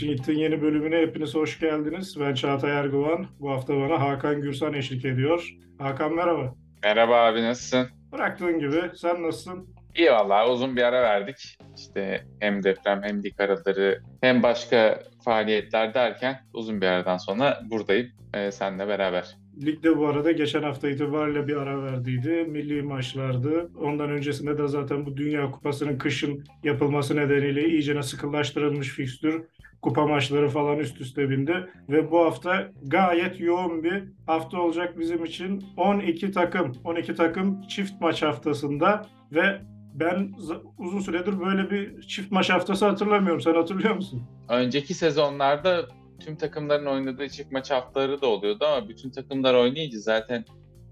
Washington 0.00 0.32
yeni 0.32 0.62
bölümüne 0.62 0.98
hepiniz 0.98 1.34
hoş 1.34 1.60
geldiniz. 1.60 2.16
Ben 2.20 2.34
Çağatay 2.34 2.70
Erguvan. 2.70 3.26
Bu 3.40 3.50
hafta 3.50 3.76
bana 3.76 4.00
Hakan 4.00 4.40
Gürsan 4.40 4.74
eşlik 4.74 5.04
ediyor. 5.04 5.50
Hakan 5.78 6.14
merhaba. 6.14 6.54
Merhaba 6.82 7.16
abi 7.16 7.42
nasılsın? 7.42 7.88
Bıraktığın 8.12 8.58
gibi. 8.58 8.82
Sen 8.94 9.22
nasılsın? 9.22 9.68
İyi 9.96 10.10
vallahi 10.10 10.50
uzun 10.50 10.76
bir 10.76 10.82
ara 10.82 11.02
verdik. 11.02 11.58
İşte 11.76 12.24
hem 12.40 12.62
deprem 12.62 13.02
hem 13.02 13.22
lig 13.22 13.40
araları 13.40 14.02
hem 14.20 14.42
başka 14.42 15.02
faaliyetler 15.24 15.94
derken 15.94 16.40
uzun 16.54 16.80
bir 16.80 16.86
aradan 16.86 17.16
sonra 17.16 17.60
buradayım 17.70 18.08
ee, 18.34 18.50
seninle 18.50 18.88
beraber. 18.88 19.36
Ligde 19.64 19.98
bu 19.98 20.06
arada 20.06 20.32
geçen 20.32 20.62
hafta 20.62 20.88
itibariyle 20.88 21.48
bir 21.48 21.56
ara 21.56 21.82
verdiydi. 21.82 22.28
Milli 22.28 22.82
maçlardı. 22.82 23.70
Ondan 23.80 24.10
öncesinde 24.10 24.58
de 24.58 24.68
zaten 24.68 25.06
bu 25.06 25.16
Dünya 25.16 25.50
Kupası'nın 25.50 25.98
kışın 25.98 26.44
yapılması 26.64 27.16
nedeniyle 27.16 27.68
iyicene 27.68 28.02
sıkılaştırılmış 28.02 28.88
fikstür. 28.88 29.42
Kupa 29.82 30.06
maçları 30.06 30.48
falan 30.48 30.78
üst 30.78 31.00
üste 31.00 31.30
bindi. 31.30 31.68
Ve 31.88 32.10
bu 32.10 32.24
hafta 32.24 32.70
gayet 32.82 33.40
yoğun 33.40 33.84
bir 33.84 34.04
hafta 34.26 34.60
olacak 34.60 34.98
bizim 34.98 35.24
için. 35.24 35.64
12 35.76 36.32
takım, 36.32 36.72
12 36.84 37.14
takım 37.14 37.62
çift 37.62 38.00
maç 38.00 38.22
haftasında 38.22 39.06
ve 39.32 39.60
ben 39.94 40.32
uzun 40.78 41.00
süredir 41.00 41.40
böyle 41.40 41.70
bir 41.70 42.02
çift 42.02 42.32
maç 42.32 42.50
haftası 42.50 42.86
hatırlamıyorum. 42.86 43.40
Sen 43.40 43.54
hatırlıyor 43.54 43.94
musun? 43.94 44.22
Önceki 44.48 44.94
sezonlarda 44.94 45.88
tüm 46.20 46.36
takımların 46.36 46.86
oynadığı 46.86 47.28
çift 47.28 47.52
maç 47.52 47.70
haftaları 47.70 48.22
da 48.22 48.26
oluyordu 48.26 48.64
ama 48.64 48.88
bütün 48.88 49.10
takımlar 49.10 49.54
oynayınca 49.54 49.98
zaten 49.98 50.44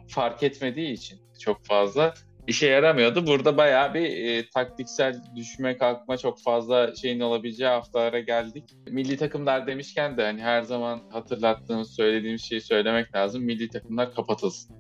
fark 0.09 0.43
etmediği 0.43 0.93
için 0.93 1.19
çok 1.41 1.65
fazla 1.65 2.15
işe 2.49 2.67
yaramıyordu. 2.67 3.27
Burada 3.27 3.57
bayağı 3.57 3.95
bir 3.95 4.03
e, 4.03 4.49
taktiksel 4.51 5.23
düşme 5.37 5.77
kalkma 5.77 6.17
çok 6.17 6.43
fazla 6.43 6.95
şeyin 6.97 7.21
olabileceği 7.21 7.71
haftalara 7.71 8.21
geldik. 8.21 8.65
Milli 8.87 9.17
takımlar 9.17 9.67
demişken 9.67 10.17
de 10.17 10.25
hani 10.25 10.43
her 10.43 10.63
zaman 10.63 11.03
hatırlattığımız, 11.13 11.97
söylediğimiz 11.97 12.43
şeyi 12.43 12.61
söylemek 12.61 13.15
lazım. 13.15 13.43
Milli 13.45 13.69
takımlar 13.69 14.15
kapatılsın. 14.15 14.77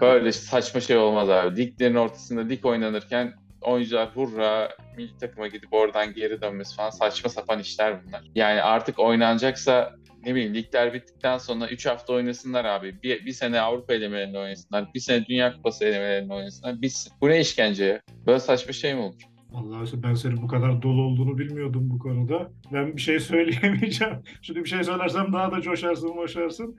Böyle 0.00 0.32
saçma 0.32 0.80
şey 0.80 0.96
olmaz 0.96 1.30
abi. 1.30 1.56
Liglerin 1.56 1.94
ortasında 1.94 2.40
lig 2.40 2.66
oynanırken 2.66 3.34
oyuncular 3.62 4.08
hurra 4.16 4.68
milli 4.96 5.16
takıma 5.18 5.46
gidip 5.46 5.72
oradan 5.72 6.14
geri 6.14 6.42
dönmesi 6.42 6.76
falan 6.76 6.90
saçma 6.90 7.30
sapan 7.30 7.58
işler 7.58 8.04
bunlar. 8.04 8.22
Yani 8.34 8.62
artık 8.62 8.98
oynanacaksa 8.98 9.94
ne 10.26 10.34
bileyim 10.34 10.54
ligler 10.54 10.94
bittikten 10.94 11.38
sonra 11.38 11.68
3 11.68 11.86
hafta 11.86 12.12
oynasınlar 12.12 12.64
abi. 12.64 13.02
Bir, 13.02 13.26
bir 13.26 13.32
sene 13.32 13.60
Avrupa 13.60 13.94
elemelerinde 13.94 14.38
oynasınlar. 14.38 14.88
Bir 14.94 15.00
sene 15.00 15.26
Dünya 15.26 15.52
Kupası 15.52 15.84
elemelerinde 15.84 16.34
oynasınlar. 16.34 16.82
Bitsin. 16.82 17.12
Bu 17.20 17.28
ne 17.28 17.40
işkence 17.40 17.84
ya? 17.84 18.00
Böyle 18.26 18.40
saçma 18.40 18.72
şey 18.72 18.94
mi 18.94 19.00
olur? 19.00 19.22
Vallahi 19.52 20.02
ben 20.02 20.14
senin 20.14 20.42
bu 20.42 20.46
kadar 20.46 20.82
dolu 20.82 21.02
olduğunu 21.02 21.38
bilmiyordum 21.38 21.90
bu 21.90 21.98
konuda. 21.98 22.50
Ben 22.72 22.96
bir 22.96 23.00
şey 23.00 23.20
söyleyemeyeceğim. 23.30 24.14
Şimdi 24.42 24.64
bir 24.64 24.68
şey 24.68 24.84
söylersem 24.84 25.32
daha 25.32 25.52
da 25.52 25.60
coşarsın, 25.60 26.16
boşarsın. 26.16 26.76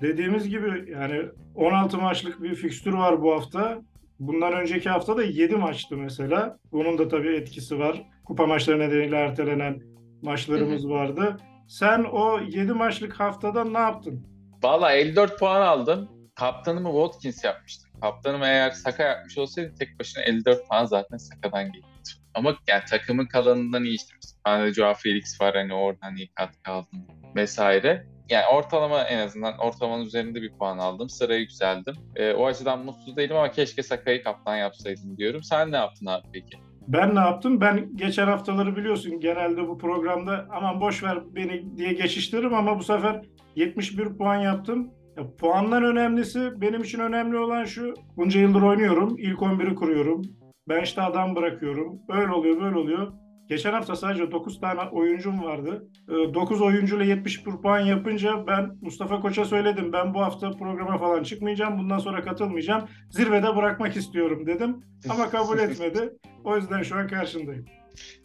Dediğimiz 0.00 0.48
gibi 0.48 0.90
yani 0.92 1.22
16 1.54 1.98
maçlık 1.98 2.42
bir 2.42 2.54
fikstür 2.54 2.92
var 2.92 3.22
bu 3.22 3.32
hafta. 3.32 3.82
Bundan 4.20 4.52
önceki 4.52 4.88
hafta 4.88 5.16
da 5.16 5.22
7 5.22 5.56
maçtı 5.56 5.96
mesela. 5.96 6.58
Bunun 6.72 6.98
da 6.98 7.08
tabii 7.08 7.36
etkisi 7.36 7.78
var. 7.78 8.02
Kupa 8.24 8.46
maçları 8.46 8.78
nedeniyle 8.78 9.16
ertelenen 9.16 9.80
maçlarımız 10.22 10.88
vardı. 10.88 11.36
Sen 11.68 12.04
o 12.04 12.40
7 12.40 12.72
maçlık 12.72 13.20
haftada 13.20 13.64
ne 13.64 13.78
yaptın? 13.78 14.26
Valla 14.62 14.92
54 14.92 15.38
puan 15.38 15.60
aldım. 15.60 16.08
Kaptanımı 16.34 16.88
Watkins 16.88 17.44
yapmıştım. 17.44 17.90
Kaptanım 18.00 18.42
eğer 18.42 18.70
Saka 18.70 19.02
yapmış 19.02 19.38
olsaydı 19.38 19.74
tek 19.78 20.00
başına 20.00 20.22
54 20.22 20.68
puan 20.68 20.84
zaten 20.84 21.16
Saka'dan 21.16 21.72
geldi. 21.72 21.86
Ama 22.34 22.56
yani 22.68 22.82
takımın 22.90 23.26
kalanından 23.26 23.84
iyi 23.84 23.96
işte. 23.96 24.14
Hani 24.44 24.72
Joao 24.72 24.94
Felix 24.94 25.40
var 25.40 25.54
hani 25.54 25.74
oradan 25.74 26.16
iyi 26.16 26.28
katkı 26.34 26.70
aldım 26.70 27.06
vesaire 27.36 28.06
yani 28.30 28.46
ortalama 28.46 29.02
en 29.02 29.18
azından 29.18 29.58
ortalamanın 29.58 30.04
üzerinde 30.04 30.42
bir 30.42 30.52
puan 30.52 30.78
aldım. 30.78 31.08
Sıraya 31.08 31.40
yükseldim. 31.40 31.94
E, 32.16 32.32
o 32.32 32.46
açıdan 32.46 32.84
mutsuz 32.84 33.16
değilim 33.16 33.36
ama 33.36 33.50
keşke 33.50 33.82
Sakay'ı 33.82 34.22
kaptan 34.22 34.56
yapsaydım 34.56 35.16
diyorum. 35.16 35.42
Sen 35.42 35.72
ne 35.72 35.76
yaptın 35.76 36.06
abi 36.06 36.26
peki? 36.32 36.58
Ben 36.88 37.14
ne 37.14 37.20
yaptım? 37.20 37.60
Ben 37.60 37.96
geçen 37.96 38.26
haftaları 38.26 38.76
biliyorsun 38.76 39.20
genelde 39.20 39.68
bu 39.68 39.78
programda 39.78 40.46
aman 40.50 40.80
boş 40.80 41.02
ver 41.02 41.18
beni 41.34 41.76
diye 41.76 41.92
geçiştiririm 41.92 42.54
ama 42.54 42.78
bu 42.78 42.82
sefer 42.82 43.22
71 43.56 44.16
puan 44.16 44.36
yaptım. 44.36 44.90
Ya, 45.16 45.24
puandan 45.38 45.84
önemlisi 45.84 46.60
benim 46.60 46.82
için 46.82 46.98
önemli 47.00 47.38
olan 47.38 47.64
şu. 47.64 47.94
Bunca 48.16 48.40
yıldır 48.40 48.62
oynuyorum. 48.62 49.16
İlk 49.18 49.38
11'i 49.38 49.74
kuruyorum. 49.74 50.22
Ben 50.68 50.82
işte 50.82 51.02
adam 51.02 51.36
bırakıyorum. 51.36 51.98
Öyle 52.08 52.32
oluyor 52.32 52.60
böyle 52.60 52.78
oluyor. 52.78 53.12
Geçen 53.48 53.72
hafta 53.72 53.96
sadece 53.96 54.30
9 54.30 54.60
tane 54.60 54.80
oyuncum 54.80 55.44
vardı. 55.44 55.88
9 56.08 56.60
ee, 56.60 56.64
oyuncuyla 56.64 57.04
71 57.04 57.52
puan 57.62 57.80
yapınca 57.80 58.46
ben 58.46 58.78
Mustafa 58.80 59.20
Koç'a 59.20 59.44
söyledim. 59.44 59.92
Ben 59.92 60.14
bu 60.14 60.20
hafta 60.20 60.50
programa 60.50 60.98
falan 60.98 61.22
çıkmayacağım. 61.22 61.78
Bundan 61.78 61.98
sonra 61.98 62.22
katılmayacağım. 62.22 62.88
Zirvede 63.10 63.56
bırakmak 63.56 63.96
istiyorum 63.96 64.46
dedim. 64.46 64.84
Ama 65.08 65.30
kabul 65.30 65.58
etmedi. 65.58 66.12
O 66.44 66.56
yüzden 66.56 66.82
şu 66.82 66.96
an 66.96 67.08
karşındayım. 67.08 67.64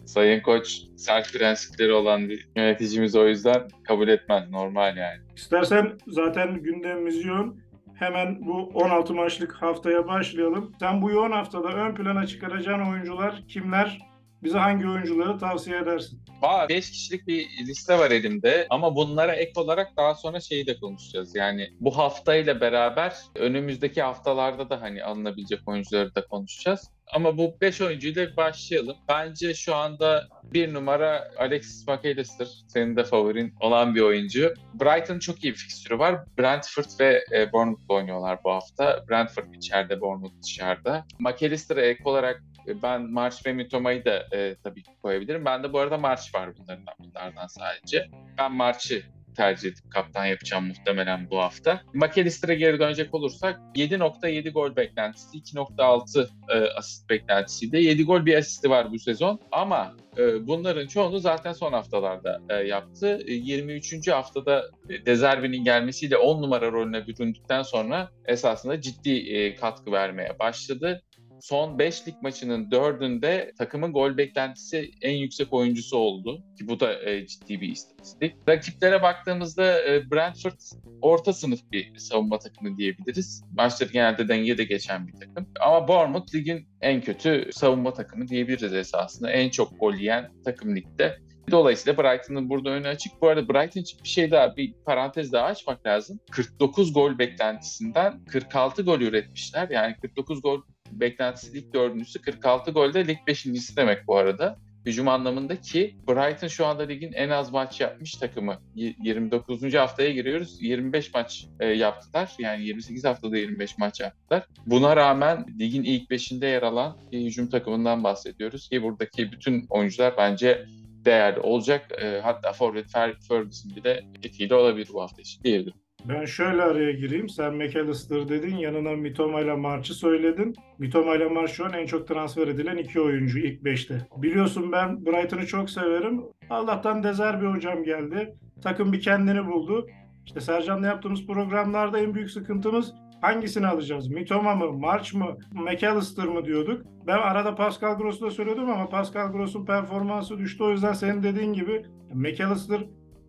Sayın 0.06 0.42
Koç 0.42 0.82
sert 0.98 1.34
prensipleri 1.34 1.92
olan 1.94 2.30
bir 2.30 2.50
yöneticimiz 2.56 3.16
o 3.16 3.28
yüzden 3.28 3.68
kabul 3.84 4.08
etmez. 4.08 4.50
Normal 4.50 4.98
yani. 4.98 5.22
İstersen 5.36 5.98
zaten 6.08 6.64
gündemimiz 6.64 7.26
yoğun. 7.26 7.62
Hemen 7.94 8.48
bu 8.48 8.72
16 8.74 9.14
maçlık 9.14 9.53
haftaya 9.53 10.08
başlayalım. 10.08 10.72
Sen 10.80 11.02
bu 11.02 11.12
yoğun 11.12 11.32
haftada 11.32 11.68
ön 11.68 11.96
plana 11.96 12.26
çıkaracağın 12.26 12.92
oyuncular 12.92 13.44
kimler? 13.48 14.11
Bize 14.44 14.57
hangi 14.57 14.88
oyuncuları 14.88 15.38
tavsiye 15.38 15.78
edersin? 15.78 16.22
Var. 16.41 16.69
5 16.69 16.91
kişilik 16.91 17.28
bir 17.28 17.47
liste 17.68 18.00
var 18.00 18.12
elimde 18.12 18.68
ama 18.69 18.96
bunlara 18.96 19.35
ek 19.35 19.52
olarak 19.56 19.97
daha 19.97 20.16
sonra 20.16 20.40
şeyi 20.40 20.68
de 20.68 20.79
konuşacağız. 20.79 21.35
Yani 21.35 21.69
bu 21.79 21.97
haftayla 21.97 22.62
beraber 22.62 23.16
önümüzdeki 23.35 24.02
haftalarda 24.02 24.69
da 24.69 24.81
hani 24.81 25.03
alınabilecek 25.03 25.59
oyuncuları 25.66 26.16
da 26.16 26.28
konuşacağız. 26.28 26.90
Ama 27.13 27.38
bu 27.38 27.56
5 27.62 27.81
oyuncuyla 27.81 28.38
başlayalım. 28.38 28.97
Bence 29.09 29.53
şu 29.53 29.75
anda 29.75 30.28
bir 30.54 30.74
numara 30.74 31.32
Alexis 31.38 31.88
McAllister. 31.88 32.48
Senin 32.68 32.96
de 32.96 33.04
favorin 33.04 33.54
olan 33.60 33.96
bir 33.96 34.02
oyuncu. 34.02 34.54
Brighton 34.74 35.20
çok 35.20 35.44
iyi 35.44 35.54
bir 35.54 35.58
fikstürü 35.58 36.00
var. 36.00 36.26
Brentford 36.40 37.00
ve 37.00 37.24
e, 37.32 37.52
Bournemouth 37.54 37.90
oynuyorlar 37.90 38.40
bu 38.44 38.52
hafta. 38.52 39.04
Brentford 39.10 39.54
içeride, 39.54 40.02
Bournemouth 40.02 40.44
dışarıda. 40.44 41.06
McAllister'a 41.20 41.82
ek 41.82 42.02
olarak 42.06 42.44
e, 42.68 42.82
ben 42.82 43.02
March 43.02 43.46
ve 43.46 43.54
Mitoma'yı 43.54 44.06
da 44.06 44.28
e, 44.32 44.56
tabii 44.64 44.84
ki 44.84 44.92
koyabilirim. 45.02 45.46
Ben 45.46 45.64
de 45.64 45.74
bu 45.74 45.80
arada 45.80 45.98
March 45.98 46.36
var 46.36 46.50
bunların 46.58 46.86
bunlardan 47.00 47.48
sadece. 47.48 48.08
Ben 48.38 48.52
March'ı 48.52 49.02
tercih 49.36 49.69
edip 49.69 49.92
kaptan 49.92 50.25
yapacağım 50.25 50.68
muhtemelen 50.68 51.30
bu 51.30 51.40
hafta. 51.40 51.81
McAllister'a 51.94 52.53
geri 52.53 52.80
dönecek 52.80 53.14
olursak 53.14 53.59
7.7 53.75 54.50
gol 54.50 54.75
beklentisi, 54.75 55.38
2.6 55.38 56.28
e, 56.50 56.59
asist 56.78 57.09
beklentisiydi. 57.09 57.78
7 57.78 58.03
gol 58.06 58.25
bir 58.25 58.38
asisti 58.38 58.70
var 58.70 58.91
bu 58.91 59.00
sezon 59.00 59.40
ama 59.52 59.96
e, 60.18 60.47
bunların 60.47 60.88
çoğunu 60.88 61.20
zaten 61.20 61.53
son 61.53 61.74
haftalarda 61.74 62.41
e, 62.50 62.53
yaptı. 62.53 63.20
E, 63.28 63.34
23. 63.34 64.08
haftada 64.08 64.66
e, 64.90 65.06
Dezerbi'nin 65.06 65.64
gelmesiyle 65.64 66.18
10 66.18 66.41
numara 66.41 66.72
rolüne 66.72 67.08
büründükten 67.08 67.62
sonra 67.62 68.12
esasında 68.25 68.81
ciddi 68.81 69.12
e, 69.12 69.56
katkı 69.56 69.91
vermeye 69.91 70.40
başladı 70.40 71.03
son 71.41 71.79
5 71.79 72.07
lig 72.07 72.16
maçının 72.22 72.69
4'ünde 72.69 73.56
takımın 73.56 73.94
gol 73.94 74.18
beklentisi 74.18 74.91
en 75.02 75.16
yüksek 75.16 75.53
oyuncusu 75.53 75.97
oldu. 75.97 76.44
Ki 76.57 76.68
bu 76.68 76.79
da 76.79 77.09
e, 77.09 77.28
ciddi 77.28 77.62
bir 77.62 77.69
istatistik. 77.69 78.35
Rakiplere 78.50 79.02
baktığımızda 79.02 79.88
e, 79.88 80.12
Brentford 80.12 80.59
orta 81.02 81.34
sınıf 81.34 81.59
bir 81.72 81.97
savunma 81.97 82.40
takımı 82.40 82.78
diyebiliriz. 82.78 83.44
Maçları 83.57 83.91
genelde 83.91 84.28
dengede 84.28 84.63
geçen 84.63 85.07
bir 85.07 85.13
takım. 85.13 85.47
Ama 85.59 85.88
Bournemouth 85.88 86.35
ligin 86.35 86.68
en 86.81 87.02
kötü 87.02 87.50
savunma 87.52 87.94
takımı 87.94 88.28
diyebiliriz 88.28 88.73
esasında. 88.73 89.32
En 89.32 89.49
çok 89.49 89.79
gol 89.79 89.94
yiyen 89.94 90.32
takım 90.46 90.76
ligde. 90.76 91.17
Dolayısıyla 91.52 92.03
Brighton'ın 92.03 92.49
burada 92.49 92.70
önü 92.70 92.87
açık. 92.87 93.22
Bu 93.22 93.28
arada 93.28 93.49
Brighton 93.49 93.82
için 93.82 93.99
bir 94.03 94.09
şey 94.09 94.32
daha, 94.32 94.58
bir 94.58 94.73
parantez 94.85 95.32
daha 95.32 95.46
açmak 95.46 95.85
lazım. 95.85 96.20
49 96.32 96.94
gol 96.94 97.20
beklentisinden 97.20 98.26
46 98.26 98.82
gol 98.82 99.02
üretmişler. 99.02 99.70
Yani 99.70 99.96
49 100.02 100.41
gol 100.41 100.61
beklentisi 100.91 101.53
lig 101.53 101.73
dördüncüsü 101.73 102.22
46 102.22 102.72
golde 102.72 103.08
lig 103.08 103.17
beşincisi 103.28 103.78
demek 103.78 104.08
bu 104.08 104.17
arada. 104.17 104.58
Hücum 104.85 105.08
anlamında 105.08 105.61
ki 105.61 105.96
Brighton 106.08 106.47
şu 106.47 106.66
anda 106.66 106.84
ligin 106.84 107.14
en 107.14 107.29
az 107.29 107.52
maç 107.52 107.82
yapmış 107.82 108.11
takımı. 108.16 108.58
29. 108.76 109.73
haftaya 109.73 110.11
giriyoruz. 110.11 110.61
25 110.61 111.14
maç 111.14 111.47
e, 111.59 111.66
yaptılar. 111.66 112.32
Yani 112.40 112.64
28 112.66 113.05
haftada 113.05 113.38
25 113.38 113.78
maç 113.78 113.99
yaptılar. 113.99 114.46
Buna 114.66 114.96
rağmen 114.96 115.46
ligin 115.59 115.84
ilk 115.84 116.09
beşinde 116.09 116.47
yer 116.47 116.64
alan 116.64 116.97
bir 117.11 117.26
hücum 117.26 117.49
takımından 117.49 118.03
bahsediyoruz. 118.03 118.70
Ki 118.70 118.84
buradaki 118.84 119.32
bütün 119.32 119.66
oyuncular 119.70 120.14
bence 120.17 120.66
değerli 121.05 121.40
olacak. 121.40 121.91
E, 122.02 122.22
hatta 122.23 122.53
Forvet 122.53 122.91
Ferguson 122.91 123.52
bile 123.76 124.03
etkili 124.23 124.53
olabilir 124.53 124.90
bu 124.94 125.02
hafta 125.02 125.22
için 125.22 125.44
diyebilirim. 125.44 125.81
Ben 126.06 126.26
şöyle 126.26 126.62
araya 126.62 126.92
gireyim. 126.92 127.30
Sen 127.30 127.56
McAllister 127.56 128.30
dedin, 128.30 128.56
yanına 128.56 128.92
Mitoma 128.92 129.42
ile 129.42 129.53
March'ı 129.56 129.94
söyledin. 129.94 130.56
Mitoma 130.80 131.16
ile 131.16 131.28
March 131.28 131.52
şu 131.52 131.66
an 131.66 131.74
en 131.74 131.86
çok 131.86 132.08
transfer 132.08 132.48
edilen 132.48 132.78
iki 132.78 133.02
oyuncu 133.02 133.40
ilk 133.40 133.64
beşte. 133.64 134.08
Biliyorsun 134.18 134.72
ben 134.72 135.06
Brighton'ı 135.06 135.46
çok 135.46 135.70
severim. 135.70 136.22
Allah'tan 136.50 137.03
Dezer 137.03 137.42
bir 137.42 137.48
hocam 137.48 137.84
geldi. 137.84 138.36
Takım 138.64 138.94
bir 138.94 139.02
kendini 139.02 139.48
buldu. 139.48 139.88
İşte 140.26 140.42
Sercan'la 140.42 140.88
yaptığımız 140.88 141.28
programlarda 141.28 142.00
en 142.00 142.14
büyük 142.14 142.32
sıkıntımız 142.32 142.94
hangisini 143.22 143.68
alacağız? 143.68 144.08
Mitoma 144.08 144.56
mı, 144.56 144.72
March 144.72 145.14
mı, 145.14 145.38
McAllister 145.52 146.26
mı 146.26 146.46
diyorduk. 146.46 146.86
Ben 147.08 147.18
arada 147.18 147.56
Pascal 147.56 147.97
Gross'u 147.97 148.26
da 148.26 148.32
söyledim 148.32 148.70
ama 148.70 148.90
Pascal 148.90 149.32
Gross'un 149.32 149.66
performansı 149.66 150.38
düştü. 150.38 150.64
O 150.64 150.70
yüzden 150.70 150.94
senin 150.94 151.24
dediğin 151.24 151.54
gibi 151.54 151.86
McAllister 152.14 152.82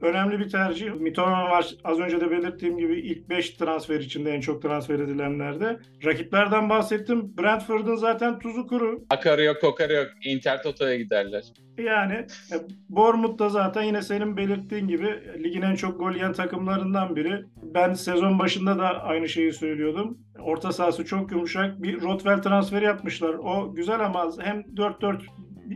önemli 0.03 0.39
bir 0.39 0.49
tercih. 0.49 0.93
Mitoma 0.93 1.51
var 1.51 1.75
az 1.85 2.01
önce 2.01 2.21
de 2.21 2.31
belirttiğim 2.31 2.79
gibi 2.79 3.01
ilk 3.01 3.29
5 3.29 3.51
transfer 3.51 4.01
içinde 4.01 4.31
en 4.31 4.41
çok 4.41 4.63
transfer 4.63 4.99
edilenlerde. 4.99 5.79
Rakiplerden 6.05 6.71
bahsettim. 6.71 7.37
Brentford'un 7.39 7.97
zaten 7.97 8.39
tuzu 8.39 8.67
kuru. 8.67 9.05
Akarı 9.11 9.45
yok, 9.45 9.61
kokarı 9.61 9.93
yok. 9.93 10.07
Inter 10.25 10.63
Toto'ya 10.63 10.97
giderler. 10.97 11.43
Yani 11.79 12.15
e, 12.53 12.57
Bournemouth 12.89 13.39
da 13.39 13.49
zaten 13.49 13.83
yine 13.83 14.03
senin 14.03 14.37
belirttiğin 14.37 14.89
gibi 14.89 15.23
ligin 15.45 15.63
en 15.63 15.75
çok 15.75 15.99
gol 15.99 16.13
yiyen 16.13 16.33
takımlarından 16.33 17.17
biri. 17.17 17.45
Ben 17.63 17.95
sezon 17.95 18.39
başında 18.39 18.79
da 18.79 19.03
aynı 19.03 19.29
şeyi 19.29 19.53
söylüyordum. 19.53 20.19
Orta 20.41 20.73
sahası 20.73 21.05
çok 21.05 21.33
yumuşak. 21.33 21.83
Bir 21.83 22.01
Rothwell 22.01 22.43
transferi 22.43 22.85
yapmışlar. 22.85 23.35
O 23.35 23.75
güzel 23.75 24.01
ama 24.01 24.31
hem 24.41 24.61
4-4 24.61 25.21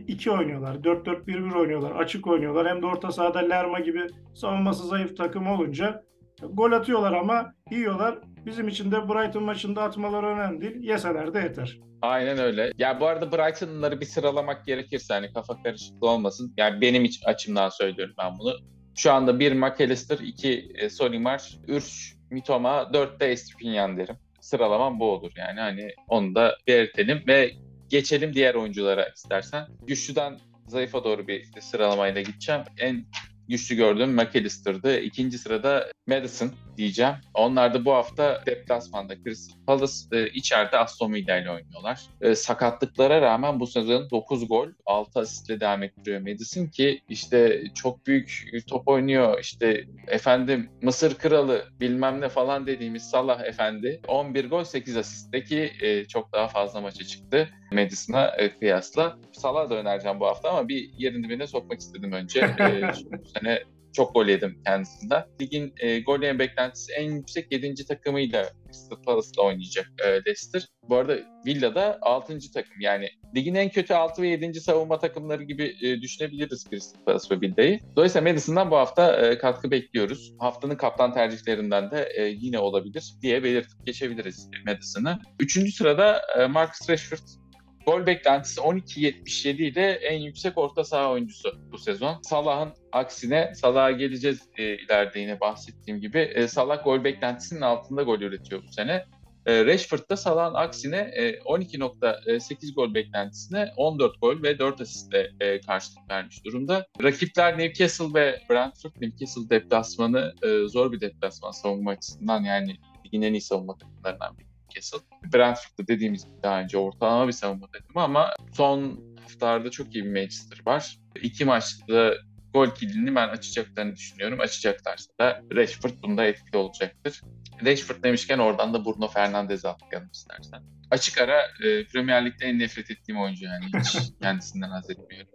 2 0.07 0.31
oynuyorlar. 0.31 0.75
4-4-1-1 0.75 1.57
oynuyorlar. 1.57 1.91
Açık 1.91 2.27
oynuyorlar. 2.27 2.67
Hem 2.67 2.81
de 2.81 2.85
orta 2.85 3.11
sahada 3.11 3.39
Lerma 3.39 3.79
gibi 3.79 4.07
savunması 4.35 4.87
zayıf 4.87 5.17
takım 5.17 5.47
olunca 5.47 6.03
gol 6.41 6.71
atıyorlar 6.71 7.13
ama 7.13 7.53
yiyorlar. 7.71 8.19
Bizim 8.45 8.67
için 8.67 8.91
de 8.91 9.09
Brighton 9.09 9.43
maçında 9.43 9.83
atmaları 9.83 10.27
önemli 10.27 10.61
değil. 10.61 10.75
Yeseler 10.83 11.33
de 11.33 11.39
yeter. 11.39 11.79
Aynen 12.01 12.37
öyle. 12.37 12.71
Ya 12.77 12.99
bu 12.99 13.05
arada 13.05 13.31
Brighton'ları 13.31 14.01
bir 14.01 14.05
sıralamak 14.05 14.65
gerekirse 14.65 15.13
hani 15.13 15.33
kafa 15.33 15.63
karışıklığı 15.63 16.09
olmasın. 16.09 16.53
Yani 16.57 16.81
benim 16.81 17.05
iç 17.05 17.21
açımdan 17.25 17.69
söylüyorum 17.69 18.15
ben 18.17 18.39
bunu. 18.39 18.53
Şu 18.95 19.11
anda 19.11 19.39
bir 19.39 19.53
McAllister, 19.53 20.17
iki 20.17 20.71
e, 20.75 20.89
Solimar, 20.89 21.57
üç 21.67 22.15
Mitoma, 22.31 22.93
dört 22.93 23.19
de 23.19 23.31
Estupinian 23.31 23.97
derim. 23.97 24.15
Sıralamam 24.41 24.99
bu 24.99 25.11
olur 25.11 25.31
yani 25.35 25.59
hani 25.59 25.89
onu 26.07 26.35
da 26.35 26.57
belirtelim 26.67 27.23
ve 27.27 27.51
geçelim 27.89 28.33
diğer 28.33 28.55
oyunculara 28.55 29.07
istersen. 29.15 29.67
Güçlüden 29.87 30.39
zayıfa 30.67 31.03
doğru 31.03 31.27
bir 31.27 31.45
sıralamayla 31.61 32.21
gideceğim. 32.21 32.61
En 32.77 33.05
güçlü 33.49 33.75
gördüğüm 33.75 34.13
McAllister'dı. 34.13 34.99
İkinci 34.99 35.37
sırada 35.37 35.91
Madison 36.07 36.51
diyeceğim. 36.77 37.13
Onlar 37.33 37.73
da 37.73 37.85
bu 37.85 37.93
hafta 37.93 38.43
deplasmanda 38.45 39.23
Crystal 39.23 39.55
Palace 39.67 39.93
e, 40.11 40.27
içeride 40.29 40.77
Aston 40.77 41.13
Villa 41.13 41.37
ile 41.37 41.51
oynuyorlar. 41.51 42.01
E, 42.21 42.35
sakatlıklara 42.35 43.21
rağmen 43.21 43.59
bu 43.59 43.67
sezon 43.67 44.09
9 44.09 44.47
gol 44.47 44.67
6 44.85 45.19
asistle 45.19 45.59
devam 45.59 45.83
ettiriyor 45.83 46.21
Madison 46.21 46.65
ki 46.65 47.01
işte 47.09 47.63
çok 47.75 48.07
büyük 48.07 48.47
top 48.67 48.87
oynuyor. 48.87 49.39
İşte 49.39 49.85
efendim 50.07 50.69
Mısır 50.81 51.15
kralı 51.15 51.65
bilmem 51.79 52.21
ne 52.21 52.29
falan 52.29 52.67
dediğimiz 52.67 53.09
Salah 53.09 53.45
efendi 53.45 54.01
11 54.07 54.49
gol 54.49 54.63
8 54.63 54.97
asistteki 54.97 55.71
e, 55.81 56.05
çok 56.05 56.33
daha 56.33 56.47
fazla 56.47 56.81
maça 56.81 57.03
çıktı 57.03 57.49
Madison'a 57.71 58.27
e, 58.27 58.49
kıyasla. 58.59 59.17
Salah 59.31 59.69
da 59.69 59.75
önereceğim 59.75 60.19
bu 60.19 60.25
hafta 60.25 60.49
ama 60.49 60.67
bir 60.67 60.89
yerin 60.97 61.23
dibine 61.23 61.47
sokmak 61.47 61.79
istedim 61.79 62.11
önce. 62.11 62.39
E, 62.39 62.81
bu 63.11 63.25
sene 63.39 63.63
çok 63.97 64.13
gol 64.13 64.25
yedim 64.25 64.61
kendisinden. 64.65 65.25
Ligin 65.41 65.73
e, 65.79 65.99
gol 65.99 66.21
yeme 66.21 66.39
beklentisi 66.39 66.93
en 66.93 67.11
yüksek 67.11 67.51
7. 67.51 67.85
takımıyla 67.85 68.49
Crystal 68.65 69.01
Palace'la 69.01 69.43
oynayacak 69.43 69.91
e, 70.05 70.07
Leicester. 70.07 70.67
Bu 70.89 70.95
arada 70.95 71.17
Villa'da 71.45 71.99
6. 72.01 72.39
takım 72.53 72.81
yani 72.81 73.09
ligin 73.35 73.55
en 73.55 73.69
kötü 73.69 73.93
6 73.93 74.21
ve 74.21 74.27
7. 74.27 74.61
savunma 74.61 74.99
takımları 74.99 75.43
gibi 75.43 75.75
e, 75.81 76.01
düşünebiliriz 76.01 76.65
Crystal 76.69 77.03
Palace 77.03 77.35
ve 77.35 77.41
Villa'yı. 77.41 77.79
Dolayısıyla 77.95 78.31
Madison'dan 78.31 78.71
bu 78.71 78.77
hafta 78.77 79.15
e, 79.15 79.37
katkı 79.37 79.71
bekliyoruz. 79.71 80.33
Haftanın 80.39 80.75
kaptan 80.75 81.13
tercihlerinden 81.13 81.91
de 81.91 82.09
e, 82.15 82.25
yine 82.27 82.59
olabilir 82.59 83.13
diye 83.21 83.43
belirtip 83.43 83.85
geçebiliriz 83.85 84.49
Madison'ı. 84.65 85.19
Üçüncü 85.39 85.71
sırada 85.71 86.21
e, 86.39 86.45
Marcus 86.45 86.89
Rashford 86.89 87.46
Gol 87.87 88.05
beklentisi 88.05 88.61
12.77 88.61 89.63
ile 89.63 89.91
en 89.91 90.19
yüksek 90.19 90.57
orta 90.57 90.83
saha 90.83 91.11
oyuncusu 91.11 91.59
bu 91.71 91.77
sezon. 91.77 92.21
Salah'ın 92.21 92.73
aksine 92.91 93.53
Salah'a 93.55 93.91
geleceğiz 93.91 94.49
e, 94.57 94.63
ileride 94.63 95.19
yine 95.19 95.39
bahsettiğim 95.39 96.01
gibi. 96.01 96.19
E, 96.19 96.47
Salah 96.47 96.83
gol 96.83 97.03
beklentisinin 97.03 97.61
altında 97.61 98.03
gol 98.03 98.19
üretiyor 98.19 98.63
bu 98.63 98.71
sene. 98.71 99.05
E, 99.45 99.65
Rashford 99.65 100.09
da 100.09 100.17
Salah'ın 100.17 100.53
aksine 100.53 100.97
e, 100.97 101.31
12.8 101.31 102.73
gol 102.73 102.93
beklentisine 102.93 103.71
14 103.77 104.21
gol 104.21 104.43
ve 104.43 104.59
4 104.59 104.81
asistle 104.81 105.31
e, 105.39 105.61
karşılık 105.61 106.09
vermiş 106.09 106.45
durumda. 106.45 106.85
Rakipler 107.03 107.57
Newcastle 107.57 108.13
ve 108.13 108.41
Brentford. 108.49 108.91
Newcastle 109.01 109.49
deplasmanı 109.49 110.33
e, 110.43 110.67
zor 110.67 110.91
bir 110.91 111.01
deplasman 111.01 111.51
savunma 111.51 111.91
açısından 111.91 112.43
yani 112.43 112.77
ligin 113.05 113.21
en 113.21 113.33
iyi 113.33 113.41
savunma 113.41 113.77
takımlarından 113.77 114.37
biri. 114.37 114.56
Newcastle. 114.67 114.99
Brentford'da 115.33 115.87
dediğimiz 115.87 116.27
daha 116.43 116.61
önce 116.61 116.77
ortalama 116.77 117.27
bir 117.27 117.31
savunma 117.31 117.67
takımı 117.67 118.03
ama 118.03 118.33
son 118.53 118.99
haftalarda 119.21 119.71
çok 119.71 119.95
iyi 119.95 120.05
bir 120.05 120.11
Manchester 120.11 120.61
var. 120.65 120.97
İki 121.21 121.45
maçta 121.45 122.13
gol 122.53 122.69
kilidini 122.69 123.15
ben 123.15 123.27
açacaklarını 123.27 123.95
düşünüyorum. 123.95 124.39
Açacaklarsa 124.39 125.11
da 125.19 125.41
Rashford 125.55 125.91
bunda 126.03 126.25
etkili 126.25 126.57
olacaktır. 126.57 127.21
Rashford 127.65 128.03
demişken 128.03 128.39
oradan 128.39 128.73
da 128.73 128.85
Bruno 128.85 129.07
Fernandes'e 129.07 129.69
atlayalım 129.69 130.09
istersen. 130.13 130.63
Açık 130.91 131.21
ara 131.21 131.41
e, 131.63 131.85
Premier 131.85 132.25
Lig'de 132.25 132.45
en 132.45 132.59
nefret 132.59 132.91
ettiğim 132.91 133.21
oyuncu 133.21 133.45
yani 133.45 133.65
hiç 133.65 133.97
kendisinden 134.21 134.69
haz 134.69 134.89
etmiyorum. 134.89 135.29